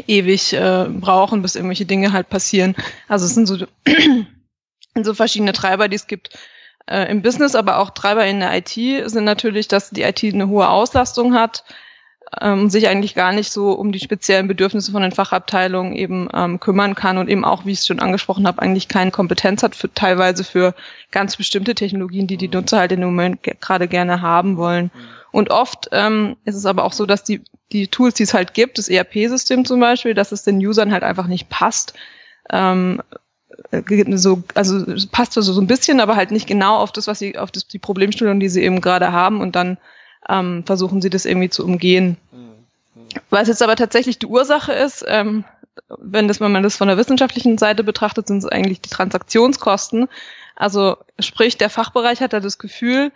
ewig 0.06 0.52
äh, 0.52 0.86
brauchen, 0.88 1.42
bis 1.42 1.54
irgendwelche 1.54 1.86
Dinge 1.86 2.12
halt 2.12 2.28
passieren. 2.28 2.74
Also 3.08 3.26
es 3.26 3.34
sind 3.34 3.46
so, 3.46 3.66
so 5.02 5.14
verschiedene 5.14 5.52
Treiber, 5.52 5.88
die 5.88 5.96
es 5.96 6.06
gibt 6.06 6.30
äh, 6.86 7.10
im 7.10 7.22
Business, 7.22 7.54
aber 7.54 7.78
auch 7.78 7.90
Treiber 7.90 8.26
in 8.26 8.40
der 8.40 8.56
IT 8.56 8.70
sind 8.70 9.24
natürlich, 9.24 9.68
dass 9.68 9.90
die 9.90 10.02
IT 10.02 10.22
eine 10.24 10.48
hohe 10.48 10.68
Auslastung 10.68 11.34
hat, 11.34 11.64
ähm, 12.40 12.70
sich 12.70 12.88
eigentlich 12.88 13.14
gar 13.14 13.32
nicht 13.32 13.52
so 13.52 13.72
um 13.72 13.92
die 13.92 14.00
speziellen 14.00 14.48
Bedürfnisse 14.48 14.92
von 14.92 15.02
den 15.02 15.12
Fachabteilungen 15.12 15.94
eben 15.94 16.28
ähm, 16.32 16.60
kümmern 16.60 16.94
kann 16.94 17.18
und 17.18 17.28
eben 17.28 17.44
auch, 17.44 17.66
wie 17.66 17.72
ich 17.72 17.80
es 17.80 17.86
schon 17.86 18.00
angesprochen 18.00 18.46
habe, 18.46 18.62
eigentlich 18.62 18.88
keine 18.88 19.10
Kompetenz 19.10 19.62
hat 19.62 19.76
für 19.76 19.92
teilweise 19.92 20.44
für 20.44 20.74
ganz 21.10 21.36
bestimmte 21.36 21.74
Technologien, 21.74 22.26
die 22.26 22.36
die. 22.36 22.48
Nutzer 22.52 22.78
halt 22.78 22.92
in 22.92 23.00
dem 23.00 23.10
Moment 23.10 23.42
gerade 23.42 23.88
gerne 23.88 24.22
haben 24.22 24.56
wollen. 24.56 24.90
Und 25.30 25.50
oft 25.50 25.88
ähm, 25.92 26.36
ist 26.44 26.54
es 26.54 26.66
aber 26.66 26.84
auch 26.84 26.92
so, 26.92 27.06
dass 27.06 27.24
die, 27.24 27.42
die 27.72 27.88
Tools, 27.88 28.14
die 28.14 28.24
es 28.24 28.34
halt 28.34 28.54
gibt, 28.54 28.78
das 28.78 28.88
ERP-System 28.88 29.64
zum 29.64 29.80
Beispiel, 29.80 30.14
dass 30.14 30.32
es 30.32 30.44
den 30.44 30.58
Usern 30.58 30.92
halt 30.92 31.02
einfach 31.02 31.26
nicht 31.26 31.48
passt. 31.48 31.94
Ähm, 32.50 33.02
äh, 33.70 34.16
so, 34.16 34.42
also 34.54 34.84
passt 35.10 35.32
so, 35.32 35.40
so 35.40 35.60
ein 35.60 35.66
bisschen, 35.66 36.00
aber 36.00 36.16
halt 36.16 36.30
nicht 36.30 36.46
genau 36.46 36.76
auf 36.76 36.92
das, 36.92 37.06
was 37.06 37.18
sie, 37.18 37.38
auf 37.38 37.50
das, 37.50 37.66
die 37.66 37.78
Problemstellung, 37.78 38.40
die 38.40 38.48
sie 38.48 38.62
eben 38.62 38.80
gerade 38.80 39.12
haben 39.12 39.40
und 39.40 39.56
dann 39.56 39.78
ähm, 40.28 40.64
versuchen 40.66 41.00
sie 41.02 41.10
das 41.10 41.24
irgendwie 41.24 41.50
zu 41.50 41.64
umgehen. 41.64 42.16
Mhm. 43.02 43.20
Was 43.30 43.48
jetzt 43.48 43.62
aber 43.62 43.76
tatsächlich 43.76 44.18
die 44.18 44.26
Ursache 44.26 44.72
ist, 44.72 45.04
ähm, 45.06 45.44
wenn, 45.88 46.28
das, 46.28 46.40
wenn 46.40 46.52
man 46.52 46.62
das 46.62 46.76
von 46.76 46.88
der 46.88 46.96
wissenschaftlichen 46.96 47.58
Seite 47.58 47.84
betrachtet, 47.84 48.26
sind 48.26 48.38
es 48.38 48.46
eigentlich 48.46 48.80
die 48.80 48.90
Transaktionskosten. 48.90 50.08
Also 50.54 50.96
sprich, 51.18 51.56
der 51.56 51.70
Fachbereich 51.70 52.20
hat 52.20 52.32
da 52.32 52.40
das 52.40 52.58
Gefühl, 52.58 53.10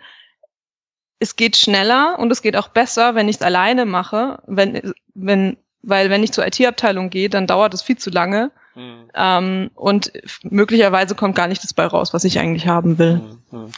es 1.19 1.35
geht 1.35 1.57
schneller 1.57 2.17
und 2.19 2.31
es 2.31 2.41
geht 2.41 2.55
auch 2.55 2.67
besser, 2.67 3.15
wenn 3.15 3.29
ich 3.29 3.37
es 3.37 3.41
alleine 3.41 3.85
mache, 3.85 4.39
wenn, 4.47 4.93
wenn, 5.13 5.57
weil 5.81 6.09
wenn 6.09 6.23
ich 6.23 6.31
zur 6.31 6.45
IT-Abteilung 6.45 7.09
gehe, 7.09 7.29
dann 7.29 7.47
dauert 7.47 7.73
es 7.73 7.81
viel 7.81 7.97
zu 7.97 8.09
lange 8.09 8.51
Mhm. 8.77 9.09
Ähm, 9.15 9.71
und 9.73 10.11
möglicherweise 10.43 11.15
kommt 11.15 11.35
gar 11.35 11.47
nicht 11.47 11.63
das 11.63 11.73
bei 11.73 11.87
raus, 11.87 12.13
was 12.13 12.23
ich 12.23 12.39
eigentlich 12.39 12.67
haben 12.67 12.99
will. 12.99 13.21
Mhm. 13.51 13.71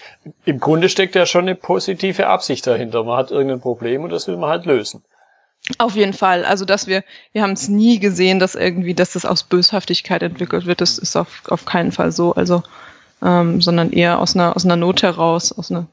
Im 0.43 0.59
Grunde 0.59 0.89
steckt 0.89 1.15
ja 1.15 1.25
schon 1.25 1.43
eine 1.43 1.55
positive 1.55 2.27
Absicht 2.27 2.67
dahinter. 2.67 3.05
Man 3.05 3.17
hat 3.17 3.31
irgendein 3.31 3.61
Problem 3.61 4.03
und 4.03 4.09
das 4.11 4.27
will 4.27 4.35
man 4.35 4.49
halt 4.49 4.65
lösen. 4.65 5.03
Auf 5.77 5.95
jeden 5.95 6.13
Fall. 6.13 6.45
Also, 6.45 6.65
dass 6.65 6.87
wir, 6.87 7.03
wir 7.31 7.43
haben 7.43 7.53
es 7.53 7.69
nie 7.69 7.99
gesehen, 7.99 8.39
dass 8.39 8.55
irgendwie, 8.55 8.93
dass 8.93 9.13
das 9.13 9.25
aus 9.25 9.43
Böshaftigkeit 9.43 10.23
entwickelt 10.23 10.65
wird. 10.65 10.81
Das 10.81 10.97
ist 10.97 11.15
auf, 11.15 11.43
auf 11.47 11.65
keinen 11.65 11.91
Fall 11.91 12.11
so. 12.11 12.33
Also, 12.33 12.63
ähm, 13.21 13.61
sondern 13.61 13.91
eher 13.91 14.19
aus 14.19 14.35
einer, 14.35 14.55
aus 14.55 14.65
einer 14.65 14.75
Not 14.75 15.03
heraus, 15.03 15.51
aus 15.51 15.69
einer, 15.71 15.87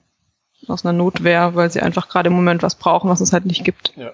aus 0.66 0.84
einer 0.84 0.92
Notwehr, 0.92 1.54
weil 1.54 1.70
sie 1.70 1.82
einfach 1.82 2.08
gerade 2.08 2.28
im 2.28 2.34
Moment 2.34 2.62
was 2.62 2.76
brauchen, 2.76 3.10
was 3.10 3.20
es 3.20 3.32
halt 3.32 3.44
nicht 3.44 3.64
gibt. 3.64 3.92
Ja. 3.96 4.12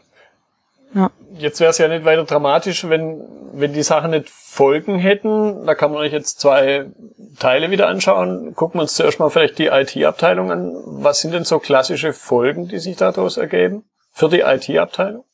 Ja. 0.95 1.11
Jetzt 1.39 1.61
wäre 1.61 1.71
es 1.71 1.79
ja 1.79 1.89
nicht 1.89 2.05
weiter 2.05 2.25
dramatisch, 2.25 2.87
wenn, 2.89 3.23
wenn 3.55 3.73
die 3.73 3.83
Sachen 3.83 4.11
nicht 4.11 4.29
Folgen 4.29 4.99
hätten. 4.99 5.65
Da 5.65 5.75
kann 5.75 5.91
man 5.91 6.01
euch 6.01 6.13
jetzt 6.13 6.41
zwei 6.41 6.87
Teile 7.39 7.71
wieder 7.71 7.89
anschauen. 7.89 8.55
Gucken 8.55 8.79
wir 8.79 8.83
uns 8.83 8.95
zuerst 8.95 9.19
mal 9.19 9.31
vielleicht 9.31 9.59
die 9.59 9.69
IT-Abteilung 9.69 10.51
an. 10.51 10.73
Was 10.85 11.21
sind 11.21 11.33
denn 11.33 11.45
so 11.45 11.59
klassische 11.59 12.13
Folgen, 12.13 12.69
die 12.69 12.79
sich 12.79 12.97
daraus 12.97 13.39
ergeben? 13.39 13.85
Für 14.13 14.29
die 14.29 14.41
IT-Abteilung? 14.41 15.25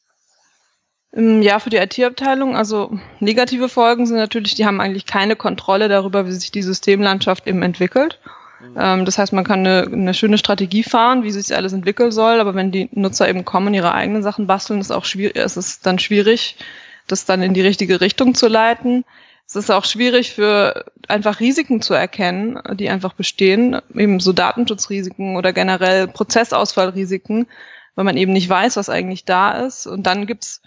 Ja, 1.12 1.58
für 1.58 1.70
die 1.70 1.78
IT-Abteilung, 1.78 2.54
also 2.54 2.98
negative 3.18 3.70
Folgen 3.70 4.06
sind 4.06 4.18
natürlich, 4.18 4.54
die 4.54 4.66
haben 4.66 4.80
eigentlich 4.80 5.06
keine 5.06 5.36
Kontrolle 5.36 5.88
darüber, 5.88 6.26
wie 6.26 6.32
sich 6.32 6.50
die 6.50 6.62
Systemlandschaft 6.62 7.46
eben 7.46 7.62
entwickelt. 7.62 8.18
Mhm. 8.60 8.76
Ähm, 8.78 9.04
das 9.06 9.16
heißt, 9.16 9.32
man 9.32 9.44
kann 9.44 9.60
eine, 9.60 9.88
eine 9.90 10.12
schöne 10.12 10.36
Strategie 10.36 10.82
fahren, 10.82 11.22
wie 11.22 11.30
sich 11.30 11.56
alles 11.56 11.72
entwickeln 11.72 12.12
soll, 12.12 12.40
aber 12.40 12.54
wenn 12.54 12.72
die 12.72 12.90
Nutzer 12.92 13.28
eben 13.28 13.46
kommen 13.46 13.68
und 13.68 13.74
ihre 13.74 13.94
eigenen 13.94 14.22
Sachen 14.22 14.46
basteln, 14.46 14.80
ist 14.80 14.90
auch 14.90 15.06
schwierig, 15.06 15.36
ist 15.36 15.56
es 15.56 15.80
dann 15.80 15.98
schwierig, 15.98 16.56
das 17.06 17.24
dann 17.24 17.42
in 17.42 17.54
die 17.54 17.62
richtige 17.62 18.02
Richtung 18.02 18.34
zu 18.34 18.46
leiten. 18.46 19.04
Es 19.46 19.56
ist 19.56 19.70
auch 19.70 19.86
schwierig 19.86 20.34
für 20.34 20.84
einfach 21.08 21.40
Risiken 21.40 21.80
zu 21.80 21.94
erkennen, 21.94 22.60
die 22.74 22.90
einfach 22.90 23.14
bestehen, 23.14 23.80
eben 23.94 24.20
so 24.20 24.34
Datenschutzrisiken 24.34 25.36
oder 25.36 25.54
generell 25.54 26.06
Prozessausfallrisiken, 26.06 27.46
weil 27.94 28.04
man 28.04 28.18
eben 28.18 28.34
nicht 28.34 28.50
weiß, 28.50 28.76
was 28.76 28.90
eigentlich 28.90 29.24
da 29.24 29.52
ist. 29.52 29.86
Und 29.86 30.02
dann 30.06 30.26
gibt's 30.26 30.60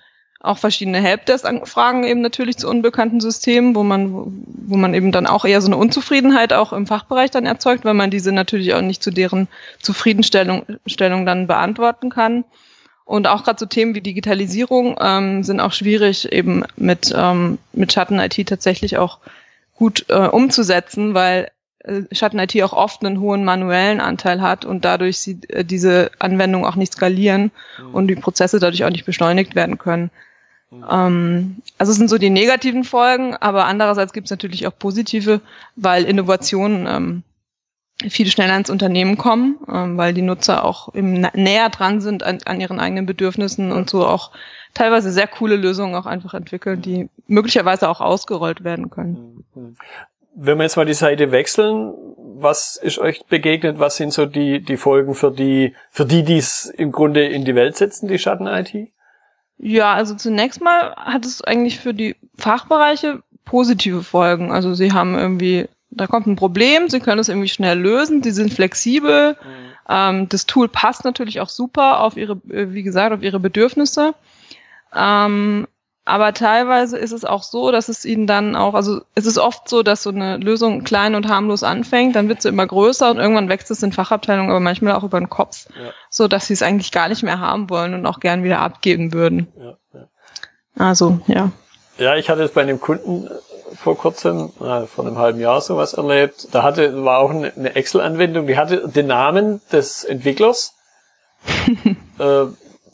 auch 0.43 0.57
verschiedene 0.57 0.99
Helpdesk-Anfragen 0.99 2.03
eben 2.03 2.21
natürlich 2.21 2.57
zu 2.57 2.67
unbekannten 2.67 3.21
Systemen, 3.21 3.75
wo 3.75 3.83
man, 3.83 4.11
wo 4.11 4.75
man 4.75 4.93
eben 4.93 5.11
dann 5.11 5.27
auch 5.27 5.45
eher 5.45 5.61
so 5.61 5.67
eine 5.67 5.77
Unzufriedenheit 5.77 6.51
auch 6.51 6.73
im 6.73 6.87
Fachbereich 6.87 7.29
dann 7.29 7.45
erzeugt, 7.45 7.85
weil 7.85 7.93
man 7.93 8.09
diese 8.09 8.31
natürlich 8.31 8.73
auch 8.73 8.81
nicht 8.81 9.03
zu 9.03 9.11
deren 9.11 9.47
Zufriedenstellung 9.79 10.65
Stellung 10.87 11.25
dann 11.25 11.47
beantworten 11.47 12.09
kann. 12.09 12.43
Und 13.05 13.27
auch 13.27 13.43
gerade 13.43 13.59
so 13.59 13.65
Themen 13.65 13.93
wie 13.93 14.01
Digitalisierung 14.01 14.97
ähm, 14.99 15.43
sind 15.43 15.59
auch 15.59 15.73
schwierig 15.73 16.31
eben 16.31 16.63
mit, 16.75 17.13
ähm, 17.15 17.57
mit 17.73 17.91
Schatten-IT 17.91 18.47
tatsächlich 18.47 18.97
auch 18.97 19.19
gut 19.75 20.05
äh, 20.09 20.27
umzusetzen, 20.27 21.13
weil 21.13 21.51
äh, 21.79 22.03
Schatten-IT 22.11 22.61
auch 22.63 22.73
oft 22.73 23.03
einen 23.03 23.19
hohen 23.19 23.43
manuellen 23.43 23.99
Anteil 23.99 24.41
hat 24.41 24.65
und 24.65 24.85
dadurch 24.85 25.19
sie, 25.19 25.39
äh, 25.49 25.65
diese 25.65 26.11
Anwendungen 26.19 26.67
auch 26.67 26.75
nicht 26.75 26.93
skalieren 26.93 27.51
mhm. 27.79 27.93
und 27.93 28.07
die 28.07 28.15
Prozesse 28.15 28.59
dadurch 28.59 28.85
auch 28.85 28.89
nicht 28.89 29.05
beschleunigt 29.05 29.55
werden 29.55 29.77
können. 29.77 30.09
Ähm, 30.71 31.57
also 31.77 31.91
es 31.91 31.97
sind 31.97 32.09
so 32.09 32.17
die 32.17 32.29
negativen 32.29 32.83
Folgen, 32.83 33.35
aber 33.35 33.65
andererseits 33.65 34.13
gibt 34.13 34.25
es 34.25 34.31
natürlich 34.31 34.67
auch 34.67 34.77
positive, 34.77 35.41
weil 35.75 36.05
Innovationen 36.05 36.87
ähm, 36.87 37.23
viel 38.09 38.27
schneller 38.27 38.57
ins 38.57 38.69
Unternehmen 38.69 39.17
kommen, 39.17 39.57
ähm, 39.71 39.97
weil 39.97 40.13
die 40.13 40.21
Nutzer 40.21 40.63
auch 40.63 40.93
eben 40.95 41.27
näher 41.33 41.69
dran 41.69 42.01
sind 42.01 42.23
an, 42.23 42.39
an 42.45 42.61
ihren 42.61 42.79
eigenen 42.79 43.05
Bedürfnissen 43.05 43.71
und 43.71 43.89
so 43.89 44.05
auch 44.05 44.31
teilweise 44.73 45.11
sehr 45.11 45.27
coole 45.27 45.57
Lösungen 45.57 45.95
auch 45.95 46.05
einfach 46.05 46.33
entwickeln, 46.33 46.81
die 46.81 47.09
möglicherweise 47.27 47.89
auch 47.89 48.01
ausgerollt 48.01 48.63
werden 48.63 48.89
können. 48.89 49.45
Wenn 50.33 50.57
wir 50.57 50.63
jetzt 50.63 50.77
mal 50.77 50.85
die 50.85 50.93
Seite 50.93 51.31
wechseln, 51.31 51.93
was 52.17 52.77
ist 52.77 52.97
euch 52.97 53.25
begegnet? 53.25 53.79
Was 53.79 53.97
sind 53.97 54.13
so 54.13 54.25
die, 54.25 54.61
die 54.61 54.77
Folgen 54.77 55.13
für 55.13 55.29
die, 55.29 55.75
für 55.91 56.05
die, 56.05 56.23
die 56.23 56.37
es 56.37 56.65
im 56.65 56.91
Grunde 56.91 57.27
in 57.27 57.43
die 57.43 57.53
Welt 57.53 57.75
setzen, 57.75 58.07
die 58.07 58.17
Schatten-IT? 58.17 58.91
Ja, 59.63 59.93
also 59.93 60.15
zunächst 60.15 60.59
mal 60.59 60.95
hat 60.95 61.23
es 61.23 61.43
eigentlich 61.43 61.79
für 61.79 61.93
die 61.93 62.15
Fachbereiche 62.35 63.21
positive 63.45 64.01
Folgen. 64.03 64.51
Also 64.51 64.73
sie 64.73 64.91
haben 64.91 65.15
irgendwie, 65.15 65.67
da 65.91 66.07
kommt 66.07 66.25
ein 66.25 66.35
Problem, 66.35 66.89
sie 66.89 66.99
können 66.99 67.19
es 67.19 67.29
irgendwie 67.29 67.47
schnell 67.47 67.79
lösen, 67.79 68.23
sie 68.23 68.31
sind 68.31 68.51
flexibel. 68.51 69.33
Mhm. 69.33 69.71
Ähm, 69.87 70.29
das 70.29 70.47
Tool 70.47 70.67
passt 70.67 71.05
natürlich 71.05 71.41
auch 71.41 71.49
super 71.49 71.99
auf 71.99 72.17
ihre, 72.17 72.33
äh, 72.49 72.73
wie 72.73 72.81
gesagt, 72.81 73.13
auf 73.13 73.21
ihre 73.21 73.39
Bedürfnisse. 73.39 74.15
Ähm, 74.95 75.67
aber 76.03 76.33
teilweise 76.33 76.97
ist 76.97 77.11
es 77.11 77.25
auch 77.25 77.43
so, 77.43 77.71
dass 77.71 77.87
es 77.87 78.05
ihnen 78.05 78.25
dann 78.25 78.55
auch, 78.55 78.73
also 78.73 79.01
es 79.13 79.25
ist 79.25 79.37
oft 79.37 79.69
so, 79.69 79.83
dass 79.83 80.01
so 80.01 80.09
eine 80.09 80.37
Lösung 80.37 80.83
klein 80.83 81.13
und 81.13 81.27
harmlos 81.27 81.63
anfängt, 81.63 82.15
dann 82.15 82.27
wird 82.27 82.41
sie 82.41 82.49
immer 82.49 82.65
größer 82.65 83.11
und 83.11 83.17
irgendwann 83.17 83.49
wächst 83.49 83.69
es 83.69 83.83
in 83.83 83.91
Fachabteilungen, 83.91 84.49
aber 84.49 84.59
manchmal 84.59 84.93
auch 84.93 85.03
über 85.03 85.19
den 85.19 85.29
Kopf, 85.29 85.67
ja. 85.69 85.91
so 86.09 86.27
dass 86.27 86.47
sie 86.47 86.53
es 86.53 86.63
eigentlich 86.63 86.91
gar 86.91 87.07
nicht 87.07 87.21
mehr 87.21 87.39
haben 87.39 87.69
wollen 87.69 87.93
und 87.93 88.05
auch 88.07 88.19
gern 88.19 88.43
wieder 88.43 88.59
abgeben 88.59 89.13
würden. 89.13 89.47
Ja, 89.57 89.77
ja. 89.93 90.07
Also, 90.77 91.19
ja. 91.27 91.51
Ja, 91.97 92.15
ich 92.15 92.29
hatte 92.29 92.43
es 92.43 92.51
bei 92.51 92.61
einem 92.61 92.79
Kunden 92.79 93.27
äh, 93.27 93.75
vor 93.75 93.95
kurzem, 93.95 94.51
äh, 94.59 94.87
vor 94.87 95.05
einem 95.05 95.19
halben 95.19 95.39
Jahr 95.39 95.61
sowas 95.61 95.93
erlebt. 95.93 96.47
Da 96.51 96.63
hatte, 96.63 97.03
war 97.03 97.19
auch 97.19 97.29
eine 97.29 97.75
Excel-Anwendung, 97.75 98.47
die 98.47 98.57
hatte 98.57 98.87
den 98.87 99.07
Namen 99.07 99.61
des 99.71 100.03
Entwicklers. 100.03 100.73
äh, 102.19 102.45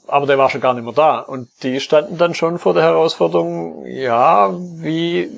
aber 0.07 0.25
der 0.25 0.37
war 0.37 0.49
schon 0.49 0.61
gar 0.61 0.73
nicht 0.73 0.83
mehr 0.83 0.93
da. 0.93 1.19
Und 1.19 1.49
die 1.63 1.79
standen 1.79 2.17
dann 2.17 2.33
schon 2.33 2.59
vor 2.59 2.73
der 2.73 2.83
Herausforderung, 2.83 3.85
ja, 3.85 4.51
wie 4.53 5.29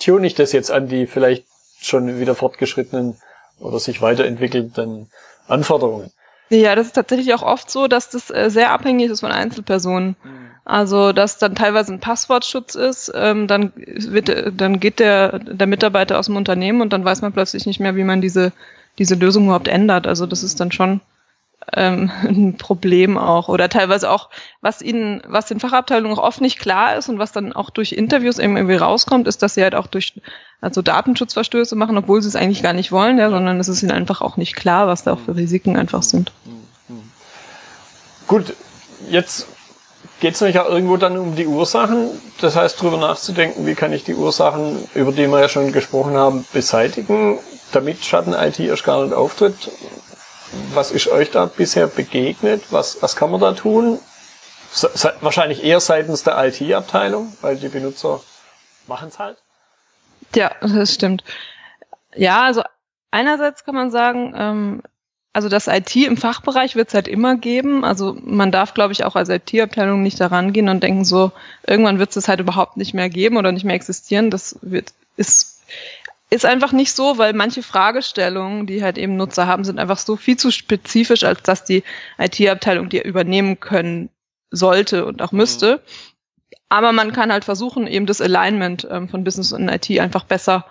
tune 0.00 0.26
ich 0.26 0.34
das 0.34 0.52
jetzt 0.52 0.70
an 0.70 0.88
die 0.88 1.06
vielleicht 1.06 1.44
schon 1.80 2.18
wieder 2.20 2.34
fortgeschrittenen 2.34 3.16
oder 3.60 3.78
sich 3.78 4.02
weiterentwickelnden 4.02 5.10
Anforderungen? 5.48 6.10
Ja, 6.48 6.74
das 6.76 6.88
ist 6.88 6.92
tatsächlich 6.92 7.34
auch 7.34 7.42
oft 7.42 7.70
so, 7.70 7.88
dass 7.88 8.10
das 8.10 8.30
äh, 8.30 8.50
sehr 8.50 8.70
abhängig 8.70 9.10
ist 9.10 9.20
von 9.20 9.32
Einzelpersonen. 9.32 10.16
Mhm. 10.22 10.50
Also, 10.64 11.12
dass 11.12 11.38
dann 11.38 11.54
teilweise 11.54 11.92
ein 11.92 12.00
Passwortschutz 12.00 12.74
ist, 12.74 13.12
ähm, 13.14 13.46
dann 13.46 13.72
wird, 13.76 14.60
dann 14.60 14.80
geht 14.80 14.98
der, 14.98 15.38
der 15.38 15.66
Mitarbeiter 15.66 16.18
aus 16.18 16.26
dem 16.26 16.36
Unternehmen 16.36 16.80
und 16.80 16.92
dann 16.92 17.04
weiß 17.04 17.22
man 17.22 17.32
plötzlich 17.32 17.66
nicht 17.66 17.78
mehr, 17.78 17.94
wie 17.94 18.04
man 18.04 18.20
diese, 18.20 18.52
diese 18.98 19.14
Lösung 19.14 19.44
überhaupt 19.44 19.68
ändert. 19.68 20.06
Also, 20.06 20.26
das 20.26 20.42
ist 20.42 20.58
dann 20.60 20.72
schon 20.72 21.00
ähm, 21.72 22.10
ein 22.22 22.56
Problem 22.56 23.18
auch 23.18 23.48
oder 23.48 23.68
teilweise 23.68 24.10
auch, 24.10 24.30
was 24.60 24.82
ihnen, 24.82 25.22
was 25.26 25.46
den 25.46 25.60
Fachabteilungen 25.60 26.18
auch 26.18 26.22
oft 26.22 26.40
nicht 26.40 26.58
klar 26.58 26.96
ist 26.96 27.08
und 27.08 27.18
was 27.18 27.32
dann 27.32 27.52
auch 27.52 27.70
durch 27.70 27.92
Interviews 27.92 28.38
eben 28.38 28.56
irgendwie 28.56 28.76
rauskommt, 28.76 29.26
ist, 29.26 29.42
dass 29.42 29.54
sie 29.54 29.62
halt 29.62 29.74
auch 29.74 29.86
durch 29.86 30.14
also 30.60 30.82
Datenschutzverstöße 30.82 31.76
machen, 31.76 31.98
obwohl 31.98 32.22
sie 32.22 32.28
es 32.28 32.36
eigentlich 32.36 32.62
gar 32.62 32.72
nicht 32.72 32.92
wollen, 32.92 33.18
ja, 33.18 33.30
sondern 33.30 33.60
es 33.60 33.68
ist 33.68 33.82
ihnen 33.82 33.92
einfach 33.92 34.20
auch 34.20 34.36
nicht 34.36 34.56
klar, 34.56 34.86
was 34.86 35.04
da 35.04 35.12
auch 35.14 35.20
für 35.20 35.36
Risiken 35.36 35.76
einfach 35.76 36.02
sind. 36.02 36.32
Gut, 38.26 38.54
jetzt 39.08 39.46
geht 40.20 40.34
es 40.34 40.40
nämlich 40.40 40.58
auch 40.58 40.68
irgendwo 40.68 40.96
dann 40.96 41.16
um 41.18 41.36
die 41.36 41.46
Ursachen. 41.46 42.08
Das 42.40 42.56
heißt, 42.56 42.80
darüber 42.80 42.96
nachzudenken, 42.96 43.66
wie 43.66 43.74
kann 43.74 43.92
ich 43.92 44.04
die 44.04 44.14
Ursachen, 44.14 44.88
über 44.94 45.12
die 45.12 45.28
wir 45.28 45.40
ja 45.40 45.48
schon 45.48 45.72
gesprochen 45.72 46.16
haben, 46.16 46.44
beseitigen, 46.52 47.38
damit 47.72 48.04
Schatten-IT 48.04 48.58
erst 48.60 48.84
gar 48.84 49.04
nicht 49.04 49.14
auftritt. 49.14 49.70
Was 50.72 50.90
ist 50.90 51.08
euch 51.08 51.30
da 51.30 51.46
bisher 51.46 51.86
begegnet? 51.86 52.64
Was, 52.70 53.02
was 53.02 53.16
kann 53.16 53.30
man 53.30 53.40
da 53.40 53.52
tun? 53.52 53.98
Se 54.72 54.90
wahrscheinlich 55.20 55.64
eher 55.64 55.80
seitens 55.80 56.22
der 56.22 56.36
IT-Abteilung, 56.44 57.36
weil 57.40 57.56
die 57.56 57.68
Benutzer 57.68 58.20
machen 58.86 59.08
es 59.08 59.18
halt. 59.18 59.38
Ja, 60.34 60.50
das 60.60 60.92
stimmt. 60.92 61.24
Ja, 62.14 62.44
also 62.44 62.62
einerseits 63.10 63.64
kann 63.64 63.74
man 63.74 63.90
sagen, 63.90 64.34
ähm, 64.36 64.82
also 65.32 65.50
das 65.50 65.66
IT 65.66 65.94
im 65.96 66.16
Fachbereich 66.16 66.76
wird 66.76 66.88
es 66.88 66.94
halt 66.94 67.08
immer 67.08 67.36
geben. 67.36 67.84
Also 67.84 68.16
man 68.22 68.50
darf, 68.50 68.72
glaube 68.72 68.92
ich, 68.92 69.04
auch 69.04 69.16
als 69.16 69.28
IT-Abteilung 69.28 70.02
nicht 70.02 70.18
daran 70.18 70.54
gehen 70.54 70.70
und 70.70 70.82
denken 70.82 71.04
so, 71.04 71.30
irgendwann 71.66 71.98
wird 71.98 72.16
es 72.16 72.26
halt 72.26 72.40
überhaupt 72.40 72.78
nicht 72.78 72.94
mehr 72.94 73.10
geben 73.10 73.36
oder 73.36 73.52
nicht 73.52 73.64
mehr 73.64 73.74
existieren. 73.74 74.30
Das 74.30 74.58
wird, 74.62 74.94
ist 75.18 75.62
ist 76.30 76.44
einfach 76.44 76.72
nicht 76.72 76.92
so, 76.92 77.18
weil 77.18 77.32
manche 77.32 77.62
Fragestellungen, 77.62 78.66
die 78.66 78.82
halt 78.82 78.98
eben 78.98 79.16
Nutzer 79.16 79.46
haben, 79.46 79.64
sind 79.64 79.78
einfach 79.78 79.98
so 79.98 80.16
viel 80.16 80.36
zu 80.36 80.50
spezifisch, 80.50 81.24
als 81.24 81.42
dass 81.42 81.64
die 81.64 81.84
IT-Abteilung 82.18 82.88
die 82.88 83.00
übernehmen 83.00 83.60
können 83.60 84.10
sollte 84.50 85.06
und 85.06 85.22
auch 85.22 85.32
müsste. 85.32 85.82
Aber 86.68 86.92
man 86.92 87.12
kann 87.12 87.32
halt 87.32 87.44
versuchen, 87.44 87.86
eben 87.86 88.06
das 88.06 88.20
Alignment 88.20 88.86
ähm, 88.90 89.08
von 89.08 89.22
Business 89.22 89.52
und 89.52 89.68
IT 89.68 89.88
einfach 90.00 90.24
besser 90.24 90.66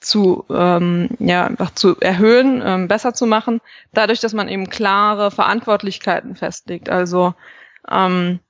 zu, 0.00 0.44
ähm, 0.50 1.10
ja, 1.18 1.44
einfach 1.44 1.72
zu 1.74 2.00
erhöhen, 2.00 2.62
ähm, 2.64 2.88
besser 2.88 3.14
zu 3.14 3.26
machen, 3.26 3.60
dadurch, 3.92 4.20
dass 4.20 4.32
man 4.32 4.48
eben 4.48 4.70
klare 4.70 5.30
Verantwortlichkeiten 5.30 6.34
festlegt. 6.34 6.88
Also 6.88 7.34
ähm, 7.88 8.40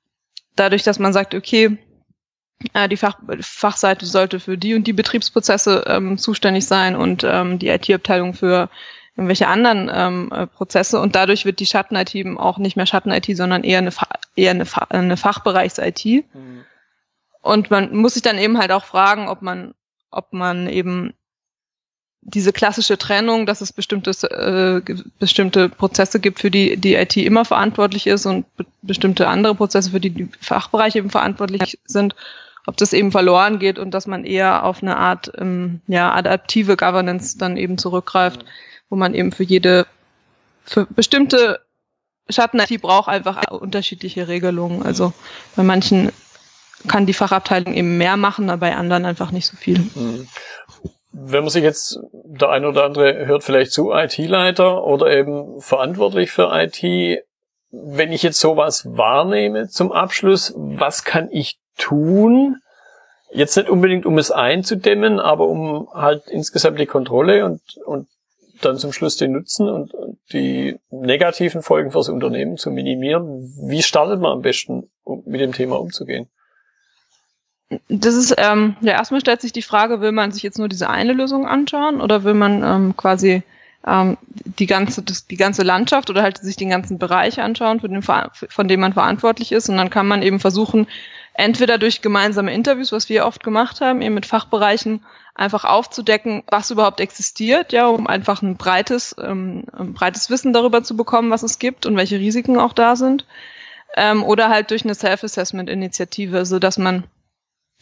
dadurch, 0.56 0.84
dass 0.84 0.98
man 0.98 1.12
sagt, 1.12 1.34
okay, 1.34 1.76
die 2.90 2.96
Fach, 2.96 3.18
Fachseite 3.40 4.06
sollte 4.06 4.40
für 4.40 4.58
die 4.58 4.74
und 4.74 4.86
die 4.86 4.92
Betriebsprozesse 4.92 5.84
ähm, 5.86 6.18
zuständig 6.18 6.66
sein 6.66 6.94
und 6.94 7.24
ähm, 7.24 7.58
die 7.58 7.68
IT-Abteilung 7.68 8.34
für 8.34 8.68
irgendwelche 9.16 9.48
anderen 9.48 9.90
ähm, 9.92 10.32
äh, 10.32 10.46
Prozesse 10.46 11.00
und 11.00 11.14
dadurch 11.14 11.44
wird 11.44 11.60
die 11.60 11.66
Schatten-IT 11.66 12.14
eben 12.14 12.38
auch 12.38 12.58
nicht 12.58 12.76
mehr 12.76 12.86
Schatten-IT, 12.86 13.36
sondern 13.36 13.64
eher 13.64 13.78
eine, 13.78 13.90
eher 14.36 14.50
eine, 14.50 14.66
Fa 14.66 14.86
eine 14.90 15.16
Fachbereichs-IT. 15.16 16.24
Mhm. 16.32 16.64
Und 17.42 17.70
man 17.70 17.96
muss 17.96 18.14
sich 18.14 18.22
dann 18.22 18.38
eben 18.38 18.58
halt 18.58 18.72
auch 18.72 18.84
fragen, 18.84 19.28
ob 19.28 19.42
man, 19.42 19.74
ob 20.10 20.32
man 20.32 20.68
eben 20.68 21.14
diese 22.22 22.52
klassische 22.52 22.98
Trennung, 22.98 23.46
dass 23.46 23.62
es 23.62 23.72
bestimmte, 23.72 24.10
äh, 24.10 24.94
bestimmte 25.18 25.70
Prozesse 25.70 26.20
gibt, 26.20 26.40
für 26.40 26.50
die 26.50 26.76
die 26.76 26.94
IT 26.94 27.16
immer 27.16 27.46
verantwortlich 27.46 28.06
ist 28.06 28.26
und 28.26 28.54
be 28.56 28.66
bestimmte 28.82 29.28
andere 29.28 29.54
Prozesse, 29.54 29.90
für 29.90 30.00
die 30.00 30.10
die 30.10 30.28
Fachbereiche 30.40 30.98
eben 30.98 31.10
verantwortlich 31.10 31.78
sind 31.84 32.14
ob 32.66 32.76
das 32.76 32.92
eben 32.92 33.12
verloren 33.12 33.58
geht 33.58 33.78
und 33.78 33.92
dass 33.92 34.06
man 34.06 34.24
eher 34.24 34.64
auf 34.64 34.82
eine 34.82 34.96
Art 34.96 35.32
ähm, 35.38 35.80
ja, 35.86 36.12
adaptive 36.12 36.76
Governance 36.76 37.38
dann 37.38 37.56
eben 37.56 37.78
zurückgreift, 37.78 38.44
wo 38.88 38.96
man 38.96 39.14
eben 39.14 39.32
für 39.32 39.44
jede, 39.44 39.86
für 40.64 40.86
bestimmte 40.86 41.60
Schatten-IT 42.28 42.80
braucht 42.80 43.08
einfach 43.08 43.50
unterschiedliche 43.50 44.28
Regelungen. 44.28 44.82
Also 44.82 45.12
bei 45.56 45.62
manchen 45.62 46.12
kann 46.88 47.06
die 47.06 47.12
Fachabteilung 47.12 47.74
eben 47.74 47.98
mehr 47.98 48.16
machen, 48.16 48.50
aber 48.50 48.60
bei 48.60 48.76
anderen 48.76 49.04
einfach 49.04 49.32
nicht 49.32 49.46
so 49.46 49.56
viel. 49.56 49.78
Mhm. 49.78 50.28
Wenn 51.12 51.42
man 51.42 51.50
sich 51.50 51.64
jetzt, 51.64 51.98
der 52.12 52.50
eine 52.50 52.68
oder 52.68 52.84
andere 52.84 53.26
hört 53.26 53.42
vielleicht 53.42 53.72
zu, 53.72 53.92
IT-Leiter 53.92 54.84
oder 54.84 55.10
eben 55.10 55.60
verantwortlich 55.60 56.30
für 56.30 56.50
IT, 56.52 57.24
wenn 57.72 58.12
ich 58.12 58.22
jetzt 58.22 58.40
sowas 58.40 58.84
wahrnehme 58.86 59.68
zum 59.68 59.92
Abschluss, 59.92 60.52
was 60.56 61.04
kann 61.04 61.28
ich 61.30 61.58
tun, 61.80 62.56
jetzt 63.32 63.56
nicht 63.56 63.68
unbedingt 63.68 64.06
um 64.06 64.18
es 64.18 64.30
einzudämmen, 64.30 65.20
aber 65.20 65.48
um 65.48 65.88
halt 65.92 66.28
insgesamt 66.28 66.78
die 66.78 66.86
Kontrolle 66.86 67.44
und, 67.44 67.60
und 67.84 68.08
dann 68.60 68.76
zum 68.76 68.92
Schluss 68.92 69.16
den 69.16 69.32
Nutzen 69.32 69.68
und 69.68 69.92
die 70.32 70.78
negativen 70.90 71.62
Folgen 71.62 71.90
fürs 71.90 72.08
Unternehmen 72.08 72.56
zu 72.56 72.70
minimieren. 72.70 73.54
Wie 73.62 73.82
startet 73.82 74.20
man 74.20 74.32
am 74.32 74.42
besten, 74.42 74.90
um 75.02 75.22
mit 75.26 75.40
dem 75.40 75.52
Thema 75.52 75.80
umzugehen? 75.80 76.28
Das 77.88 78.14
ist, 78.14 78.34
ähm, 78.36 78.76
ja, 78.80 78.92
erstmal 78.92 79.20
stellt 79.20 79.40
sich 79.40 79.52
die 79.52 79.62
Frage, 79.62 80.00
will 80.00 80.12
man 80.12 80.32
sich 80.32 80.42
jetzt 80.42 80.58
nur 80.58 80.68
diese 80.68 80.90
eine 80.90 81.12
Lösung 81.12 81.46
anschauen 81.46 82.00
oder 82.00 82.24
will 82.24 82.34
man 82.34 82.64
ähm, 82.64 82.96
quasi 82.96 83.44
ähm, 83.86 84.18
die 84.58 84.66
ganze, 84.66 85.02
das, 85.02 85.26
die 85.26 85.36
ganze 85.36 85.62
Landschaft 85.62 86.10
oder 86.10 86.22
halt 86.22 86.38
sich 86.38 86.56
den 86.56 86.70
ganzen 86.70 86.98
Bereich 86.98 87.40
anschauen, 87.40 87.80
für 87.80 87.88
den, 87.88 88.02
von 88.02 88.68
dem 88.68 88.80
man 88.80 88.92
verantwortlich 88.92 89.52
ist. 89.52 89.68
Und 89.68 89.76
dann 89.76 89.88
kann 89.88 90.08
man 90.08 90.22
eben 90.22 90.40
versuchen, 90.40 90.88
entweder 91.40 91.78
durch 91.78 92.02
gemeinsame 92.02 92.52
Interviews, 92.52 92.92
was 92.92 93.08
wir 93.08 93.26
oft 93.26 93.42
gemacht 93.42 93.80
haben, 93.80 94.02
eben 94.02 94.14
mit 94.14 94.26
Fachbereichen, 94.26 95.04
einfach 95.34 95.64
aufzudecken, 95.64 96.42
was 96.48 96.70
überhaupt 96.70 97.00
existiert, 97.00 97.72
ja, 97.72 97.86
um 97.86 98.06
einfach 98.06 98.42
ein 98.42 98.56
breites, 98.56 99.16
ähm, 99.18 99.64
ein 99.72 99.94
breites 99.94 100.28
Wissen 100.28 100.52
darüber 100.52 100.82
zu 100.82 100.96
bekommen, 100.96 101.30
was 101.30 101.42
es 101.42 101.58
gibt 101.58 101.86
und 101.86 101.96
welche 101.96 102.18
Risiken 102.18 102.58
auch 102.58 102.74
da 102.74 102.94
sind. 102.94 103.26
Ähm, 103.96 104.22
oder 104.22 104.50
halt 104.50 104.70
durch 104.70 104.84
eine 104.84 104.94
Self-Assessment-Initiative, 104.94 106.44
so 106.44 106.58
dass 106.58 106.76
man 106.76 107.04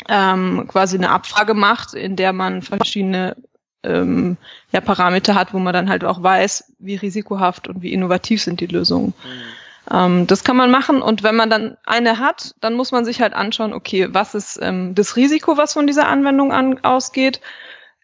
ähm, 0.09 0.67
quasi 0.69 0.97
eine 0.97 1.11
Abfrage 1.11 1.55
macht, 1.55 1.95
in 1.95 2.15
der 2.15 2.33
man 2.33 2.63
verschiedene 2.63 3.37
ähm, 3.83 4.37
ja, 4.71 4.81
Parameter 4.81 5.35
hat, 5.35 5.53
wo 5.53 5.59
man 5.59 5.75
dann 5.75 5.91
halt 5.91 6.05
auch 6.05 6.23
weiß, 6.23 6.75
wie 6.79 6.95
risikohaft 6.95 7.67
und 7.67 7.83
wie 7.83 7.93
innovativ 7.93 8.43
sind 8.43 8.61
die 8.61 8.67
Lösungen. 8.67 9.09
Mhm. 9.09 9.68
Ähm, 9.91 10.27
das 10.27 10.45
kann 10.45 10.57
man 10.57 10.71
machen 10.71 11.03
und 11.03 11.23
wenn 11.23 11.37
man 11.37 11.51
dann 11.51 11.77
eine 11.85 12.19
hat, 12.19 12.55
dann 12.61 12.75
muss 12.75 12.93
man 12.93 13.05
sich 13.05 13.21
halt 13.21 13.35
anschauen, 13.35 13.73
okay, 13.73 14.09
was 14.11 14.35
ist 14.35 14.59
ähm, 14.61 14.95
das 14.95 15.17
Risiko, 15.17 15.57
was 15.57 15.73
von 15.73 15.87
dieser 15.87 16.09
Anwendung 16.09 16.53
an, 16.53 16.83
ausgeht 16.85 17.41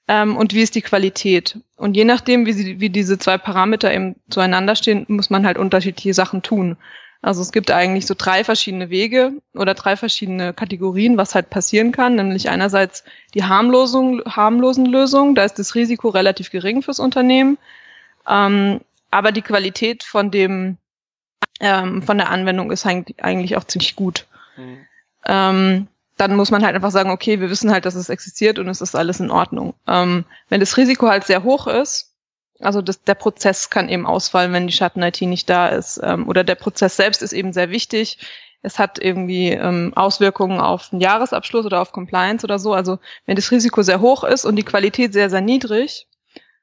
ähm, 0.09 0.37
und 0.37 0.55
wie 0.55 0.63
ist 0.63 0.75
die 0.75 0.83
Qualität. 0.83 1.59
Und 1.77 1.97
je 1.97 2.05
nachdem, 2.05 2.47
wie, 2.47 2.53
sie, 2.53 2.81
wie 2.81 2.91
diese 2.91 3.19
zwei 3.19 3.39
Parameter 3.39 3.93
eben 3.93 4.17
zueinander 4.31 4.77
stehen, 4.77 5.05
muss 5.09 5.31
man 5.31 5.47
halt 5.47 5.59
unterschiedliche 5.59 6.15
Sachen 6.15 6.43
tun. 6.43 6.77
Also 7.23 7.41
es 7.41 7.53
gibt 7.53 7.71
eigentlich 7.71 8.07
so 8.07 8.15
drei 8.17 8.45
verschiedene 8.45 8.91
Wege 8.91 9.33
oder 9.55 9.73
drei 9.73 9.97
verschiedene 9.97 10.53
Kategorien, 10.53 11.17
was 11.17 11.35
halt 11.35 11.49
passieren 11.49 11.91
kann. 11.91 12.17
Nämlich 12.17 12.51
einerseits 12.51 13.03
die 13.33 13.45
harmlosen, 13.45 14.23
harmlosen 14.27 14.85
Lösungen, 14.85 15.35
da 15.35 15.45
ist 15.45 15.59
das 15.59 15.75
Risiko 15.75 16.11
relativ 16.11 16.51
gering 16.51 16.83
fürs 16.83 16.99
Unternehmen. 16.99 17.57
Ähm, 18.29 18.81
aber 19.11 19.33
die 19.33 19.41
Qualität 19.41 20.03
von 20.03 20.31
dem, 20.31 20.77
ähm, 21.65 22.03
von 22.03 22.19
der 22.19 22.31
Anwendung 22.31 22.71
ist 22.71 22.87
eigentlich 22.87 23.57
auch 23.57 23.65
ziemlich 23.65 23.97
gut. 23.97 24.27
Mhm. 24.57 24.87
Ähm, 25.27 25.89
dann 26.17 26.37
muss 26.37 26.51
man 26.51 26.65
halt 26.65 26.77
einfach 26.77 26.91
sagen, 26.91 27.11
okay, 27.11 27.41
wir 27.41 27.51
wissen 27.51 27.73
halt, 27.73 27.87
dass 27.87 27.95
es 27.95 28.09
existiert 28.09 28.59
und 28.59 28.69
es 28.69 28.81
ist 28.81 28.95
alles 28.95 29.19
in 29.19 29.31
Ordnung. 29.31 29.75
Ähm, 29.89 30.25
wenn 30.49 30.61
das 30.61 30.77
Risiko 30.77 31.09
halt 31.09 31.25
sehr 31.25 31.43
hoch 31.43 31.67
ist, 31.67 32.13
also 32.61 32.83
das, 32.83 33.03
der 33.03 33.15
Prozess 33.15 33.71
kann 33.71 33.89
eben 33.89 34.07
ausfallen, 34.07 34.53
wenn 34.53 34.67
die 34.67 34.73
Schatten-IT 34.73 35.23
nicht 35.23 35.51
da 35.51 35.69
ist. 35.69 36.01
Ähm, 36.03 36.29
oder 36.29 36.45
der 36.45 36.55
Prozess 36.55 36.97
selbst 36.97 37.23
ist 37.23 37.33
eben 37.33 37.53
sehr 37.53 37.71
wichtig. 37.71 38.19
Es 38.63 38.79
hat 38.79 38.99
irgendwie 38.99 39.51
ähm, 39.51 39.93
Auswirkungen 39.97 40.61
auf 40.61 40.91
den 40.91 41.01
Jahresabschluss 41.01 41.67
oder 41.67 41.81
auf 41.81 41.93
Compliance 41.93 42.45
oder 42.45 42.59
so. 42.59 42.73
Also 42.75 42.99
wenn 43.27 43.37
das 43.37 43.51
Risiko 43.51 43.83
sehr 43.83 44.01
hoch 44.01 44.23
ist 44.23 44.45
und 44.45 44.57
die 44.57 44.63
Qualität 44.63 45.13
sehr, 45.13 45.31
sehr 45.31 45.41
niedrig, 45.41 46.07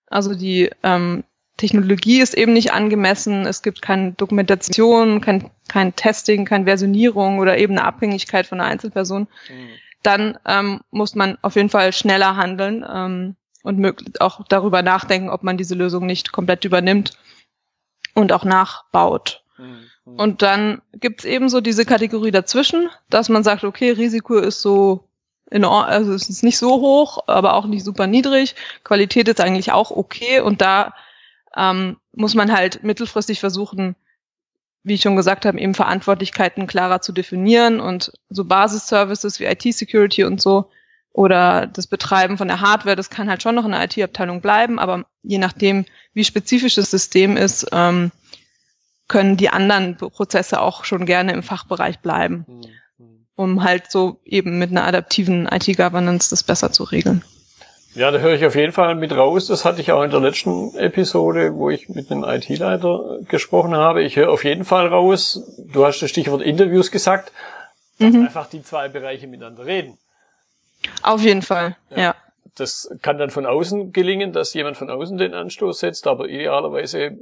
also 0.07 0.33
die 0.33 0.69
ähm, 0.83 1.23
Technologie 1.61 2.21
ist 2.21 2.33
eben 2.33 2.53
nicht 2.53 2.73
angemessen, 2.73 3.45
es 3.45 3.61
gibt 3.61 3.83
keine 3.83 4.13
Dokumentation, 4.13 5.21
kein, 5.21 5.51
kein 5.67 5.95
Testing, 5.95 6.43
keine 6.43 6.65
Versionierung 6.65 7.37
oder 7.37 7.59
eben 7.59 7.77
eine 7.77 7.85
Abhängigkeit 7.85 8.47
von 8.47 8.59
einer 8.59 8.67
Einzelperson, 8.67 9.27
mhm. 9.47 9.69
dann 10.01 10.39
ähm, 10.47 10.81
muss 10.89 11.13
man 11.13 11.37
auf 11.43 11.55
jeden 11.55 11.69
Fall 11.69 11.93
schneller 11.93 12.35
handeln. 12.35 12.83
Ähm, 12.91 13.35
und 13.61 14.19
auch 14.21 14.43
darüber 14.49 14.81
nachdenken, 14.81 15.29
ob 15.29 15.43
man 15.43 15.55
diese 15.55 15.75
Lösung 15.75 16.07
nicht 16.07 16.31
komplett 16.31 16.65
übernimmt 16.65 17.11
und 18.15 18.33
auch 18.33 18.43
nachbaut. 18.43 19.43
Mhm. 19.59 20.15
Und 20.15 20.41
dann 20.41 20.81
gibt's 20.93 21.25
eben 21.25 21.47
so 21.47 21.61
diese 21.61 21.85
Kategorie 21.85 22.31
dazwischen, 22.31 22.89
dass 23.11 23.29
man 23.29 23.43
sagt, 23.43 23.63
okay, 23.63 23.91
Risiko 23.91 24.37
ist 24.37 24.63
so 24.63 25.07
in 25.51 25.63
Ordnung, 25.63 25.93
also 25.93 26.13
es 26.13 26.27
ist 26.27 26.41
nicht 26.41 26.57
so 26.57 26.81
hoch, 26.81 27.19
aber 27.27 27.53
auch 27.53 27.67
nicht 27.67 27.85
super 27.85 28.07
niedrig. 28.07 28.55
Qualität 28.83 29.27
ist 29.27 29.39
eigentlich 29.39 29.71
auch 29.71 29.91
okay 29.91 30.39
und 30.39 30.61
da 30.61 30.95
ähm, 31.55 31.97
muss 32.13 32.35
man 32.35 32.51
halt 32.51 32.83
mittelfristig 32.83 33.39
versuchen, 33.39 33.95
wie 34.83 34.95
ich 34.95 35.01
schon 35.01 35.15
gesagt 35.15 35.45
habe, 35.45 35.59
eben 35.59 35.75
Verantwortlichkeiten 35.75 36.67
klarer 36.67 37.01
zu 37.01 37.11
definieren 37.11 37.79
und 37.79 38.11
so 38.29 38.45
Basisservices 38.45 39.39
wie 39.39 39.45
IT-Security 39.45 40.23
und 40.23 40.41
so 40.41 40.69
oder 41.13 41.67
das 41.67 41.87
Betreiben 41.87 42.37
von 42.37 42.47
der 42.47 42.61
Hardware, 42.61 42.95
das 42.95 43.09
kann 43.09 43.29
halt 43.29 43.43
schon 43.43 43.55
noch 43.55 43.65
in 43.65 43.71
der 43.71 43.83
IT-Abteilung 43.83 44.41
bleiben, 44.41 44.79
aber 44.79 45.05
je 45.23 45.37
nachdem, 45.37 45.85
wie 46.13 46.23
spezifisch 46.23 46.75
das 46.75 46.89
System 46.89 47.37
ist, 47.37 47.67
ähm, 47.71 48.11
können 49.07 49.35
die 49.35 49.49
anderen 49.49 49.97
Prozesse 49.97 50.61
auch 50.61 50.85
schon 50.85 51.05
gerne 51.05 51.33
im 51.33 51.43
Fachbereich 51.43 51.99
bleiben, 51.99 52.45
mhm. 52.47 53.25
um 53.35 53.63
halt 53.63 53.91
so 53.91 54.21
eben 54.23 54.57
mit 54.57 54.71
einer 54.71 54.85
adaptiven 54.85 55.47
IT-Governance 55.47 56.29
das 56.29 56.43
besser 56.43 56.71
zu 56.71 56.85
regeln. 56.85 57.23
Ja, 57.93 58.09
da 58.09 58.19
höre 58.19 58.35
ich 58.35 58.45
auf 58.45 58.55
jeden 58.55 58.71
Fall 58.71 58.95
mit 58.95 59.11
raus. 59.11 59.47
Das 59.47 59.65
hatte 59.65 59.81
ich 59.81 59.91
auch 59.91 60.03
in 60.03 60.11
der 60.11 60.21
letzten 60.21 60.75
Episode, 60.75 61.55
wo 61.55 61.69
ich 61.69 61.89
mit 61.89 62.09
einem 62.09 62.23
IT-Leiter 62.23 63.19
gesprochen 63.27 63.75
habe. 63.75 64.01
Ich 64.03 64.15
höre 64.15 64.31
auf 64.31 64.45
jeden 64.45 64.63
Fall 64.63 64.87
raus. 64.87 65.41
Du 65.73 65.85
hast 65.85 66.01
das 66.01 66.09
Stichwort 66.09 66.41
Interviews 66.41 66.89
gesagt, 66.89 67.33
dass 67.99 68.13
mhm. 68.13 68.23
einfach 68.25 68.47
die 68.47 68.63
zwei 68.63 68.87
Bereiche 68.87 69.27
miteinander 69.27 69.65
reden. 69.65 69.97
Auf 71.03 71.21
jeden 71.21 71.41
Fall, 71.41 71.75
ja. 71.89 71.97
ja. 71.97 72.15
Das 72.55 72.89
kann 73.01 73.17
dann 73.17 73.29
von 73.29 73.45
außen 73.45 73.93
gelingen, 73.93 74.33
dass 74.33 74.53
jemand 74.53 74.77
von 74.77 74.89
außen 74.89 75.17
den 75.17 75.33
Anstoß 75.33 75.79
setzt, 75.79 76.05
aber 76.07 76.27
idealerweise, 76.27 77.17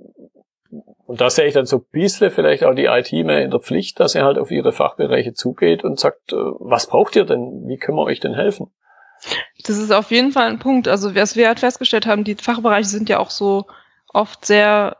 und 1.06 1.22
da 1.22 1.30
sehe 1.30 1.46
ich 1.46 1.54
dann 1.54 1.68
so 1.68 1.78
ein 1.78 1.86
bisschen 1.92 2.32
vielleicht 2.32 2.64
auch 2.64 2.74
die 2.74 2.86
IT 2.86 3.12
mehr 3.12 3.44
in 3.44 3.52
der 3.52 3.60
Pflicht, 3.60 4.00
dass 4.00 4.16
er 4.16 4.24
halt 4.24 4.40
auf 4.40 4.50
ihre 4.50 4.72
Fachbereiche 4.72 5.34
zugeht 5.34 5.84
und 5.84 6.00
sagt, 6.00 6.34
äh, 6.34 6.36
was 6.36 6.88
braucht 6.88 7.16
ihr 7.16 7.26
denn? 7.26 7.68
Wie 7.68 7.78
können 7.78 7.98
wir 7.98 8.04
euch 8.04 8.20
denn 8.20 8.34
helfen? 8.34 8.72
Das 9.64 9.78
ist 9.78 9.92
auf 9.92 10.12
jeden 10.12 10.32
Fall 10.32 10.48
ein 10.48 10.60
Punkt. 10.60 10.88
Also 10.88 11.16
was 11.16 11.36
wir 11.36 11.48
halt 11.48 11.60
festgestellt 11.60 12.06
haben, 12.06 12.24
die 12.24 12.36
Fachbereiche 12.36 12.90
sind 12.90 13.10
ja 13.10 13.20
auch 13.20 13.30
so 13.30 13.68
oft 14.14 14.46
sehr 14.46 14.98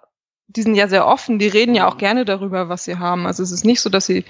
die 0.52 0.64
sind 0.64 0.74
ja 0.74 0.88
sehr 0.88 1.06
offen, 1.06 1.38
die 1.38 1.48
reden 1.48 1.76
ja 1.76 1.88
auch 1.88 1.94
mhm. 1.94 2.00
gerne 2.00 2.26
darüber, 2.26 2.70
was 2.70 2.84
sie 2.84 2.98
haben. 2.98 3.28
Also 3.28 3.44
es 3.44 3.52
ist 3.52 3.66
nicht 3.66 3.82
so, 3.82 3.90
dass 3.90 4.08
sie, 4.08 4.26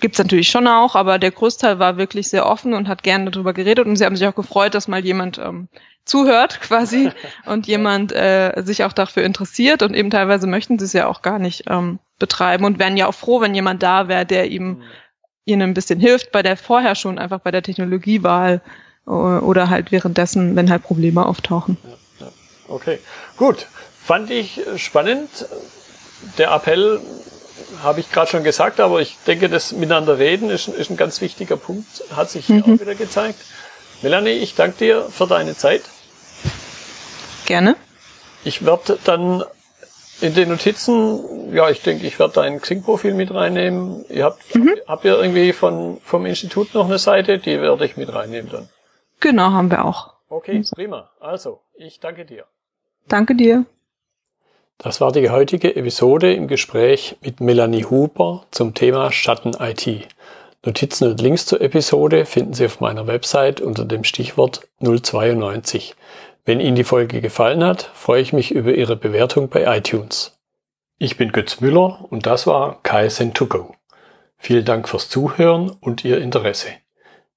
gibt's 0.00 0.18
natürlich 0.18 0.50
schon 0.50 0.68
auch, 0.68 0.94
aber 0.94 1.18
der 1.18 1.30
Großteil 1.30 1.78
war 1.78 1.96
wirklich 1.96 2.28
sehr 2.28 2.46
offen 2.46 2.74
und 2.74 2.88
hat 2.88 3.02
gerne 3.02 3.30
darüber 3.30 3.54
geredet 3.54 3.86
und 3.86 3.96
sie 3.96 4.04
haben 4.04 4.16
sich 4.16 4.28
auch 4.28 4.34
gefreut, 4.34 4.74
dass 4.74 4.86
mal 4.86 5.02
jemand 5.02 5.38
ähm, 5.38 5.68
zuhört 6.04 6.60
quasi 6.60 7.10
und 7.46 7.66
jemand 7.66 8.12
äh, 8.12 8.52
sich 8.64 8.84
auch 8.84 8.92
dafür 8.92 9.24
interessiert 9.24 9.82
und 9.82 9.94
eben 9.94 10.10
teilweise 10.10 10.46
möchten 10.46 10.78
sie 10.78 10.84
es 10.84 10.92
ja 10.92 11.06
auch 11.06 11.22
gar 11.22 11.38
nicht 11.38 11.64
ähm, 11.68 12.00
betreiben 12.18 12.66
und 12.66 12.78
wären 12.78 12.98
ja 12.98 13.06
auch 13.06 13.14
froh, 13.14 13.40
wenn 13.40 13.54
jemand 13.54 13.82
da 13.82 14.08
wäre, 14.08 14.26
der 14.26 14.50
ihm 14.50 14.68
mhm. 14.68 14.82
ihnen 15.46 15.62
ein 15.62 15.74
bisschen 15.74 16.00
hilft 16.00 16.32
bei 16.32 16.42
der 16.42 16.58
vorher 16.58 16.94
schon 16.94 17.18
einfach 17.18 17.40
bei 17.40 17.50
der 17.50 17.62
Technologiewahl 17.62 18.60
oder 19.06 19.70
halt 19.70 19.92
währenddessen, 19.92 20.56
wenn 20.56 20.70
halt 20.70 20.82
Probleme 20.82 21.26
auftauchen. 21.26 21.76
Ja, 21.84 22.26
ja. 22.26 22.32
Okay, 22.68 22.98
gut. 23.36 23.66
Fand 24.04 24.30
ich 24.30 24.60
spannend. 24.76 25.28
Der 26.38 26.52
Appell 26.52 27.00
habe 27.82 28.00
ich 28.00 28.10
gerade 28.10 28.30
schon 28.30 28.44
gesagt, 28.44 28.80
aber 28.80 29.00
ich 29.00 29.16
denke, 29.26 29.48
das 29.48 29.72
Miteinander 29.72 30.18
reden 30.18 30.50
ist, 30.50 30.68
ist 30.68 30.90
ein 30.90 30.96
ganz 30.96 31.20
wichtiger 31.20 31.56
Punkt, 31.56 32.04
hat 32.14 32.30
sich 32.30 32.46
hier 32.46 32.56
mhm. 32.56 32.62
auch 32.74 32.80
wieder 32.80 32.94
gezeigt. 32.94 33.38
Melanie, 34.02 34.30
ich 34.30 34.54
danke 34.54 34.78
dir 34.78 35.02
für 35.10 35.26
deine 35.26 35.56
Zeit. 35.56 35.82
Gerne. 37.46 37.76
Ich 38.44 38.64
werde 38.64 38.98
dann 39.04 39.44
in 40.20 40.34
den 40.34 40.48
Notizen, 40.48 41.54
ja, 41.54 41.68
ich 41.68 41.82
denke, 41.82 42.06
ich 42.06 42.18
werde 42.18 42.34
dein 42.34 42.60
Xing-Profil 42.60 43.14
mit 43.14 43.32
reinnehmen. 43.32 44.04
Ihr 44.08 44.24
habt, 44.24 44.54
mhm. 44.54 44.74
habt 44.86 45.04
ihr 45.04 45.18
irgendwie 45.18 45.52
von, 45.52 46.00
vom 46.04 46.26
Institut 46.26 46.74
noch 46.74 46.86
eine 46.86 46.98
Seite? 46.98 47.38
Die 47.38 47.60
werde 47.60 47.84
ich 47.84 47.96
mit 47.96 48.12
reinnehmen 48.12 48.50
dann. 48.50 48.68
Genau, 49.26 49.50
haben 49.50 49.72
wir 49.72 49.84
auch. 49.84 50.12
Okay, 50.28 50.62
prima. 50.72 51.10
Also, 51.18 51.60
ich 51.74 51.98
danke 51.98 52.24
dir. 52.24 52.44
Danke 53.08 53.34
dir. 53.34 53.64
Das 54.78 55.00
war 55.00 55.10
die 55.10 55.30
heutige 55.30 55.74
Episode 55.74 56.32
im 56.32 56.46
Gespräch 56.46 57.16
mit 57.22 57.40
Melanie 57.40 57.82
Huber 57.82 58.44
zum 58.52 58.74
Thema 58.74 59.10
Schatten-IT. 59.10 60.06
Notizen 60.64 61.10
und 61.10 61.20
Links 61.20 61.44
zur 61.44 61.60
Episode 61.60 62.24
finden 62.24 62.54
Sie 62.54 62.66
auf 62.66 62.78
meiner 62.78 63.08
Website 63.08 63.60
unter 63.60 63.84
dem 63.84 64.04
Stichwort 64.04 64.68
092. 64.78 65.96
Wenn 66.44 66.60
Ihnen 66.60 66.76
die 66.76 66.84
Folge 66.84 67.20
gefallen 67.20 67.64
hat, 67.64 67.82
freue 67.82 68.22
ich 68.22 68.32
mich 68.32 68.52
über 68.52 68.74
Ihre 68.74 68.94
Bewertung 68.94 69.48
bei 69.48 69.76
iTunes. 69.76 70.38
Ich 70.98 71.16
bin 71.16 71.32
Götz 71.32 71.60
Müller 71.60 72.06
und 72.10 72.26
das 72.26 72.46
war 72.46 72.80
KSN2Go. 72.84 73.72
Vielen 74.36 74.64
Dank 74.64 74.88
fürs 74.88 75.08
Zuhören 75.08 75.76
und 75.80 76.04
Ihr 76.04 76.18
Interesse. 76.20 76.68